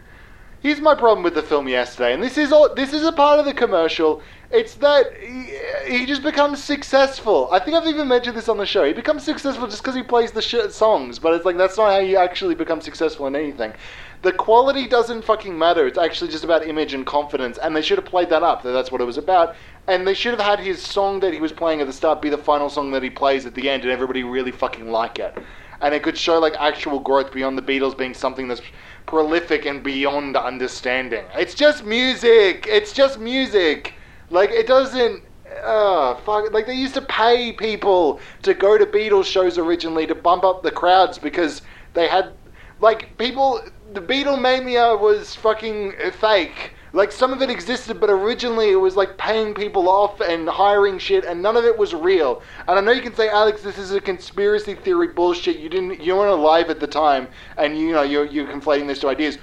[0.60, 3.40] Here's my problem with the film yesterday, and this is all, this is a part
[3.40, 4.24] of the commercial.
[4.50, 7.48] It's that he, he just becomes successful.
[7.52, 8.84] I think I've even mentioned this on the show.
[8.84, 11.92] He becomes successful just because he plays the shit songs, but it's like that's not
[11.92, 13.74] how you actually become successful in anything.
[14.24, 15.86] The quality doesn't fucking matter.
[15.86, 18.64] It's actually just about image and confidence, and they should have played that up.
[18.64, 19.56] That that's what it was about.
[19.86, 22.30] And they should have had his song that he was playing at the start be
[22.30, 25.38] the final song that he plays at the end, and everybody really fucking like it.
[25.82, 28.62] And it could show like actual growth beyond the Beatles being something that's
[29.06, 31.24] prolific and beyond understanding.
[31.36, 32.66] It's just music.
[32.68, 33.94] It's just music.
[34.30, 35.24] Like it doesn't.
[35.64, 36.52] Uh, fuck.
[36.52, 40.64] Like they used to pay people to go to Beatles shows originally to bump up
[40.64, 41.62] the crowds because
[41.94, 42.34] they had,
[42.80, 43.62] like, people.
[43.94, 46.74] The Beatlemania was fucking fake.
[46.94, 50.98] Like some of it existed, but originally it was like paying people off and hiring
[51.00, 52.42] shit, and none of it was real.
[52.68, 55.58] And I know you can say, Alex, this is a conspiracy theory bullshit.
[55.58, 57.28] You didn't, you weren't alive at the time,
[57.58, 59.38] and you know you're you're conflating those two ideas.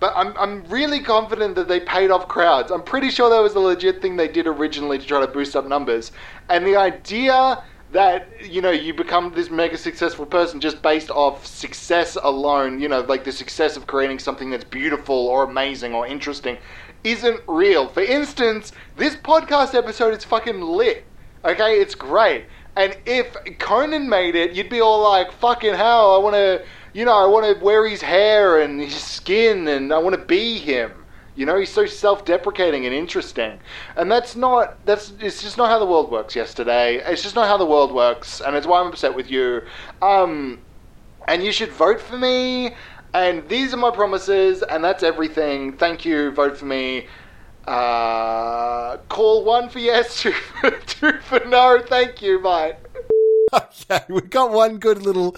[0.00, 2.72] But I'm I'm really confident that they paid off crowds.
[2.72, 5.54] I'm pretty sure that was a legit thing they did originally to try to boost
[5.54, 6.10] up numbers.
[6.48, 7.62] And the idea
[7.92, 12.88] that you know you become this mega successful person just based off success alone you
[12.88, 16.56] know like the success of creating something that's beautiful or amazing or interesting
[17.04, 17.88] isn't real.
[17.88, 21.04] For instance this podcast episode is fucking lit
[21.44, 21.80] okay?
[21.80, 22.46] It's great.
[22.76, 26.64] And if conan made it you'd be all like fucking hell i want to
[26.94, 30.24] you know i want to wear his hair and his skin and i want to
[30.24, 30.90] be him
[31.34, 33.58] you know, he's so self-deprecating and interesting,
[33.96, 36.36] and that's not that's it's just not how the world works.
[36.36, 39.62] Yesterday, it's just not how the world works, and it's why I'm upset with you.
[40.02, 40.60] Um,
[41.28, 42.74] and you should vote for me.
[43.14, 45.76] And these are my promises, and that's everything.
[45.76, 46.30] Thank you.
[46.30, 47.08] Vote for me.
[47.66, 51.82] Uh, call one for yes, two for, two for no.
[51.86, 52.40] Thank you.
[52.40, 52.76] Bye.
[53.52, 55.36] Okay, we got one good little,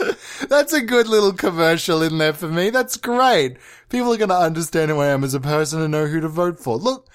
[0.49, 2.70] that's a good little commercial in there for me.
[2.70, 3.57] That's great.
[3.95, 6.26] People are going to understand who I am as a person and know who to
[6.26, 6.76] vote for.
[6.76, 7.09] Look,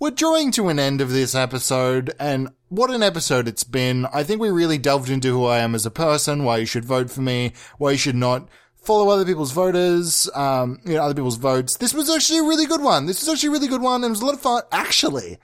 [0.00, 4.06] we're drawing to an end of this episode, and what an episode it's been.
[4.06, 6.84] I think we really delved into who I am as a person, why you should
[6.84, 11.14] vote for me, why you should not follow other people's voters, um, you know, other
[11.14, 11.76] people's votes.
[11.76, 13.06] This was actually a really good one.
[13.06, 15.38] This was actually a really good one, and it was a lot of fun, actually.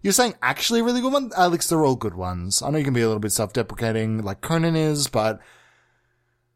[0.00, 1.30] You're saying actually a really good one?
[1.36, 2.62] Alex, they're all good ones.
[2.62, 5.40] I know you can be a little bit self-deprecating like Conan is, but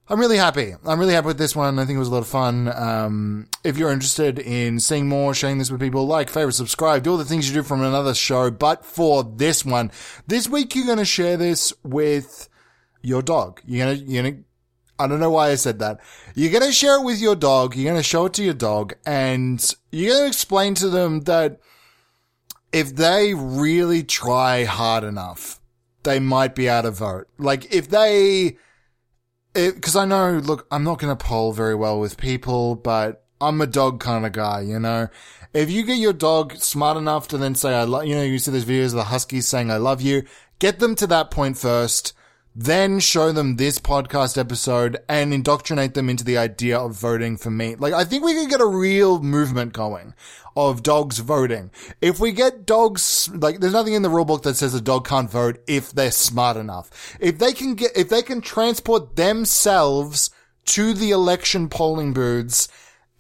[0.08, 0.72] I'm really happy.
[0.84, 1.80] I'm really happy with this one.
[1.80, 2.72] I think it was a lot of fun.
[2.72, 7.10] Um, if you're interested in seeing more, sharing this with people, like, favorite, subscribe, do
[7.10, 8.50] all the things you do from another show.
[8.52, 9.90] But for this one,
[10.28, 12.48] this week you're going to share this with
[13.02, 13.60] your dog.
[13.66, 14.44] You're going to, you're going to,
[15.00, 15.98] I don't know why I said that.
[16.36, 17.74] You're going to share it with your dog.
[17.74, 21.22] You're going to show it to your dog and you're going to explain to them
[21.22, 21.58] that
[22.72, 25.60] if they really try hard enough,
[26.04, 27.28] they might be able to vote.
[27.38, 28.56] Like if they,
[29.56, 33.60] because I know, look, I'm not going to poll very well with people, but I'm
[33.60, 35.08] a dog kind of guy, you know.
[35.52, 38.38] If you get your dog smart enough to then say I love, you know, you
[38.38, 40.24] see those videos of the huskies saying I love you,
[40.58, 42.12] get them to that point first
[42.58, 47.50] then show them this podcast episode and indoctrinate them into the idea of voting for
[47.50, 47.74] me.
[47.74, 50.14] Like, I think we could get a real movement going
[50.56, 51.70] of dogs voting.
[52.00, 55.06] If we get dogs, like, there's nothing in the rule book that says a dog
[55.06, 57.18] can't vote if they're smart enough.
[57.20, 60.30] If they can get, if they can transport themselves
[60.66, 62.68] to the election polling booths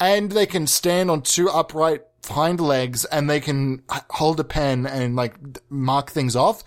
[0.00, 4.86] and they can stand on two upright hind legs and they can hold a pen
[4.86, 5.34] and like
[5.68, 6.64] mark things off,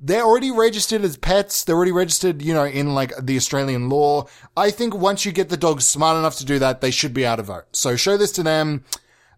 [0.00, 1.64] they're already registered as pets.
[1.64, 4.26] They're already registered, you know, in like the Australian law.
[4.56, 7.24] I think once you get the dogs smart enough to do that, they should be
[7.24, 7.64] able to vote.
[7.72, 8.84] So show this to them.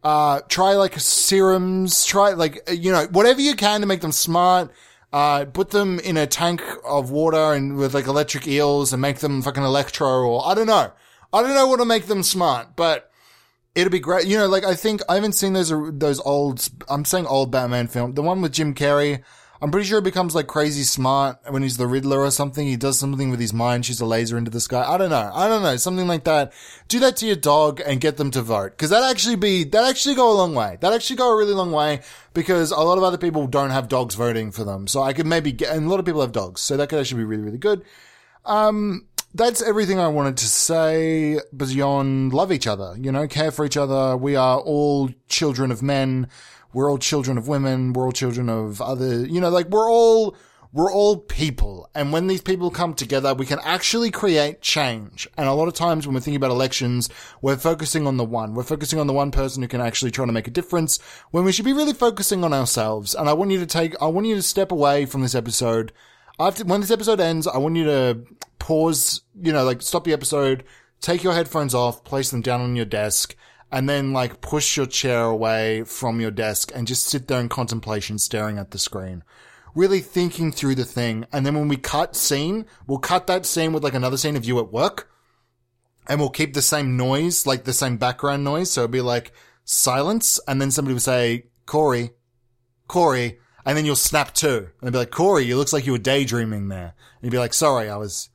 [0.02, 4.72] Uh, try like serums, try like, you know, whatever you can to make them smart.
[5.10, 9.20] Uh, put them in a tank of water and with like electric eels and make
[9.20, 10.92] them fucking electro or I don't know.
[11.32, 13.10] I don't know what to make them smart, but
[13.74, 14.26] it'd be great.
[14.26, 17.86] You know, like I think I haven't seen those, those old, I'm saying old Batman
[17.86, 19.22] film, the one with Jim Carrey.
[19.60, 22.66] I'm pretty sure it becomes like crazy smart when he's the Riddler or something.
[22.66, 24.84] He does something with his mind, shoots a laser into the sky.
[24.86, 25.30] I don't know.
[25.34, 25.76] I don't know.
[25.76, 26.52] Something like that.
[26.86, 28.78] Do that to your dog and get them to vote.
[28.78, 30.78] Cause that actually be, that actually go a long way.
[30.80, 32.02] That actually go a really long way
[32.34, 34.86] because a lot of other people don't have dogs voting for them.
[34.86, 36.60] So I could maybe get, and a lot of people have dogs.
[36.60, 37.84] So that could actually be really, really good.
[38.44, 43.64] Um, that's everything I wanted to say beyond love each other, you know, care for
[43.64, 44.16] each other.
[44.16, 46.28] We are all children of men
[46.72, 47.92] we're all children of women.
[47.92, 50.36] We're all children of other, you know, like we're all,
[50.72, 51.88] we're all people.
[51.94, 55.26] And when these people come together, we can actually create change.
[55.38, 57.08] And a lot of times when we're thinking about elections,
[57.40, 58.54] we're focusing on the one.
[58.54, 60.98] We're focusing on the one person who can actually try to make a difference
[61.30, 63.14] when we should be really focusing on ourselves.
[63.14, 65.92] And I want you to take, I want you to step away from this episode.
[66.38, 68.20] After, when this episode ends, I want you to
[68.58, 70.64] pause, you know, like stop the episode,
[71.00, 73.34] take your headphones off, place them down on your desk
[73.70, 77.48] and then like push your chair away from your desk and just sit there in
[77.48, 79.22] contemplation staring at the screen.
[79.74, 81.26] Really thinking through the thing.
[81.32, 84.44] And then when we cut scene, we'll cut that scene with like another scene of
[84.44, 85.10] you at work
[86.08, 88.70] and we'll keep the same noise, like the same background noise.
[88.70, 89.32] So it'll be like
[89.64, 90.40] silence.
[90.48, 92.10] And then somebody will say, Corey,
[92.88, 93.38] Corey.
[93.66, 94.70] And then you'll snap too.
[94.80, 96.94] And be like, Corey, it looks like you were daydreaming there.
[96.94, 98.30] And you'll be like, sorry, I was,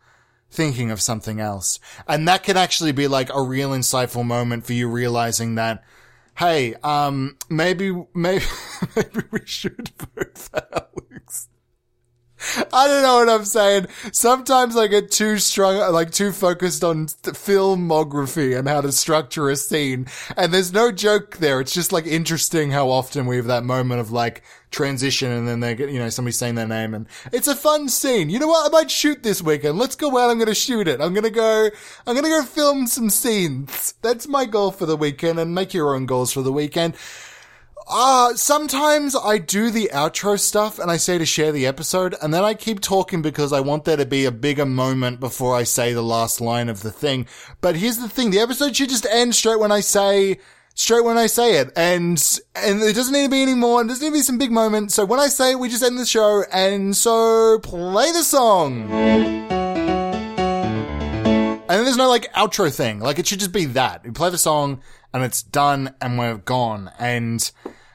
[0.54, 1.80] thinking of something else.
[2.08, 5.84] And that can actually be like a real insightful moment for you realizing that,
[6.38, 8.46] hey, um, maybe, maybe,
[8.96, 11.50] maybe we should vote for Alex.
[12.74, 13.88] I don't know what I'm saying.
[14.12, 19.56] Sometimes I get too strong, like too focused on filmography and how to structure a
[19.56, 20.08] scene.
[20.36, 21.62] And there's no joke there.
[21.62, 24.44] It's just like interesting how often we have that moment of like
[24.74, 27.88] transition and then they get, you know, somebody saying their name and it's a fun
[27.88, 28.30] scene.
[28.30, 28.68] You know what?
[28.68, 29.78] I might shoot this weekend.
[29.78, 30.30] Let's go out.
[30.30, 31.00] I'm going to shoot it.
[31.00, 31.70] I'm going to go,
[32.06, 33.94] I'm going to go film some scenes.
[34.02, 36.96] That's my goal for the weekend and make your own goals for the weekend.
[37.88, 42.34] Uh, sometimes I do the outro stuff and I say to share the episode and
[42.34, 45.64] then I keep talking because I want there to be a bigger moment before I
[45.64, 47.28] say the last line of the thing.
[47.62, 48.32] But here's the thing.
[48.32, 50.40] The episode should just end straight when I say,
[50.74, 51.72] straight when I say it.
[51.76, 52.22] And,
[52.56, 53.84] and it doesn't need to be any more.
[53.84, 54.94] There's need to be some big moments.
[54.94, 56.44] So when I say it, we just end the show.
[56.52, 58.90] And so play the song.
[61.64, 63.00] And then there's no like outro thing.
[63.00, 64.04] Like it should just be that.
[64.04, 64.82] We play the song
[65.14, 66.92] and it's done and we're gone.
[67.00, 67.50] And,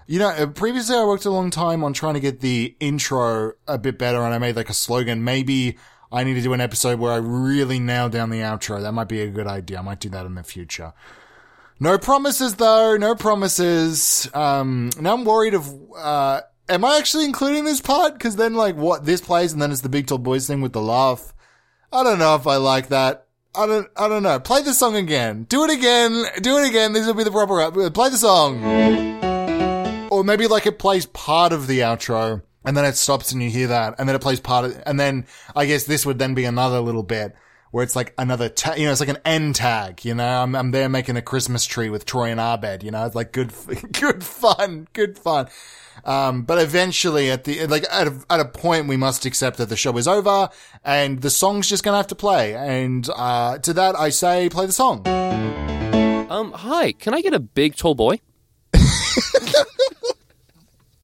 [0.06, 3.78] you know, previously I worked a long time on trying to get the intro a
[3.78, 5.22] bit better and I made like a slogan.
[5.22, 5.76] Maybe
[6.10, 8.80] I need to do an episode where I really nail down the outro.
[8.80, 9.78] That might be a good idea.
[9.78, 10.94] I might do that in the future.
[11.80, 14.28] No promises though, no promises.
[14.34, 18.18] Um, now I'm worried of, uh, am I actually including this part?
[18.18, 20.72] Cause then like what this plays and then it's the Big Tall Boys thing with
[20.72, 21.32] the laugh.
[21.92, 23.26] I don't know if I like that.
[23.54, 24.40] I don't, I don't know.
[24.40, 25.44] Play the song again.
[25.44, 26.24] Do it again.
[26.42, 26.92] Do it again.
[26.92, 30.08] This will be the proper, play the song.
[30.10, 33.50] Or maybe like it plays part of the outro and then it stops and you
[33.50, 36.34] hear that and then it plays part of, and then I guess this would then
[36.34, 37.36] be another little bit
[37.70, 40.54] where it's like another tag, you know, it's like an end tag, you know, I'm,
[40.54, 43.52] I'm there making a Christmas tree with Troy and Abed, you know, it's like good,
[43.92, 45.48] good fun, good fun.
[46.04, 49.68] Um, but eventually at the, like at a, at a point we must accept that
[49.68, 50.48] the show is over
[50.84, 52.54] and the song's just gonna have to play.
[52.54, 55.06] And, uh, to that I say play the song.
[56.30, 58.20] Um, hi, can I get a big tall boy?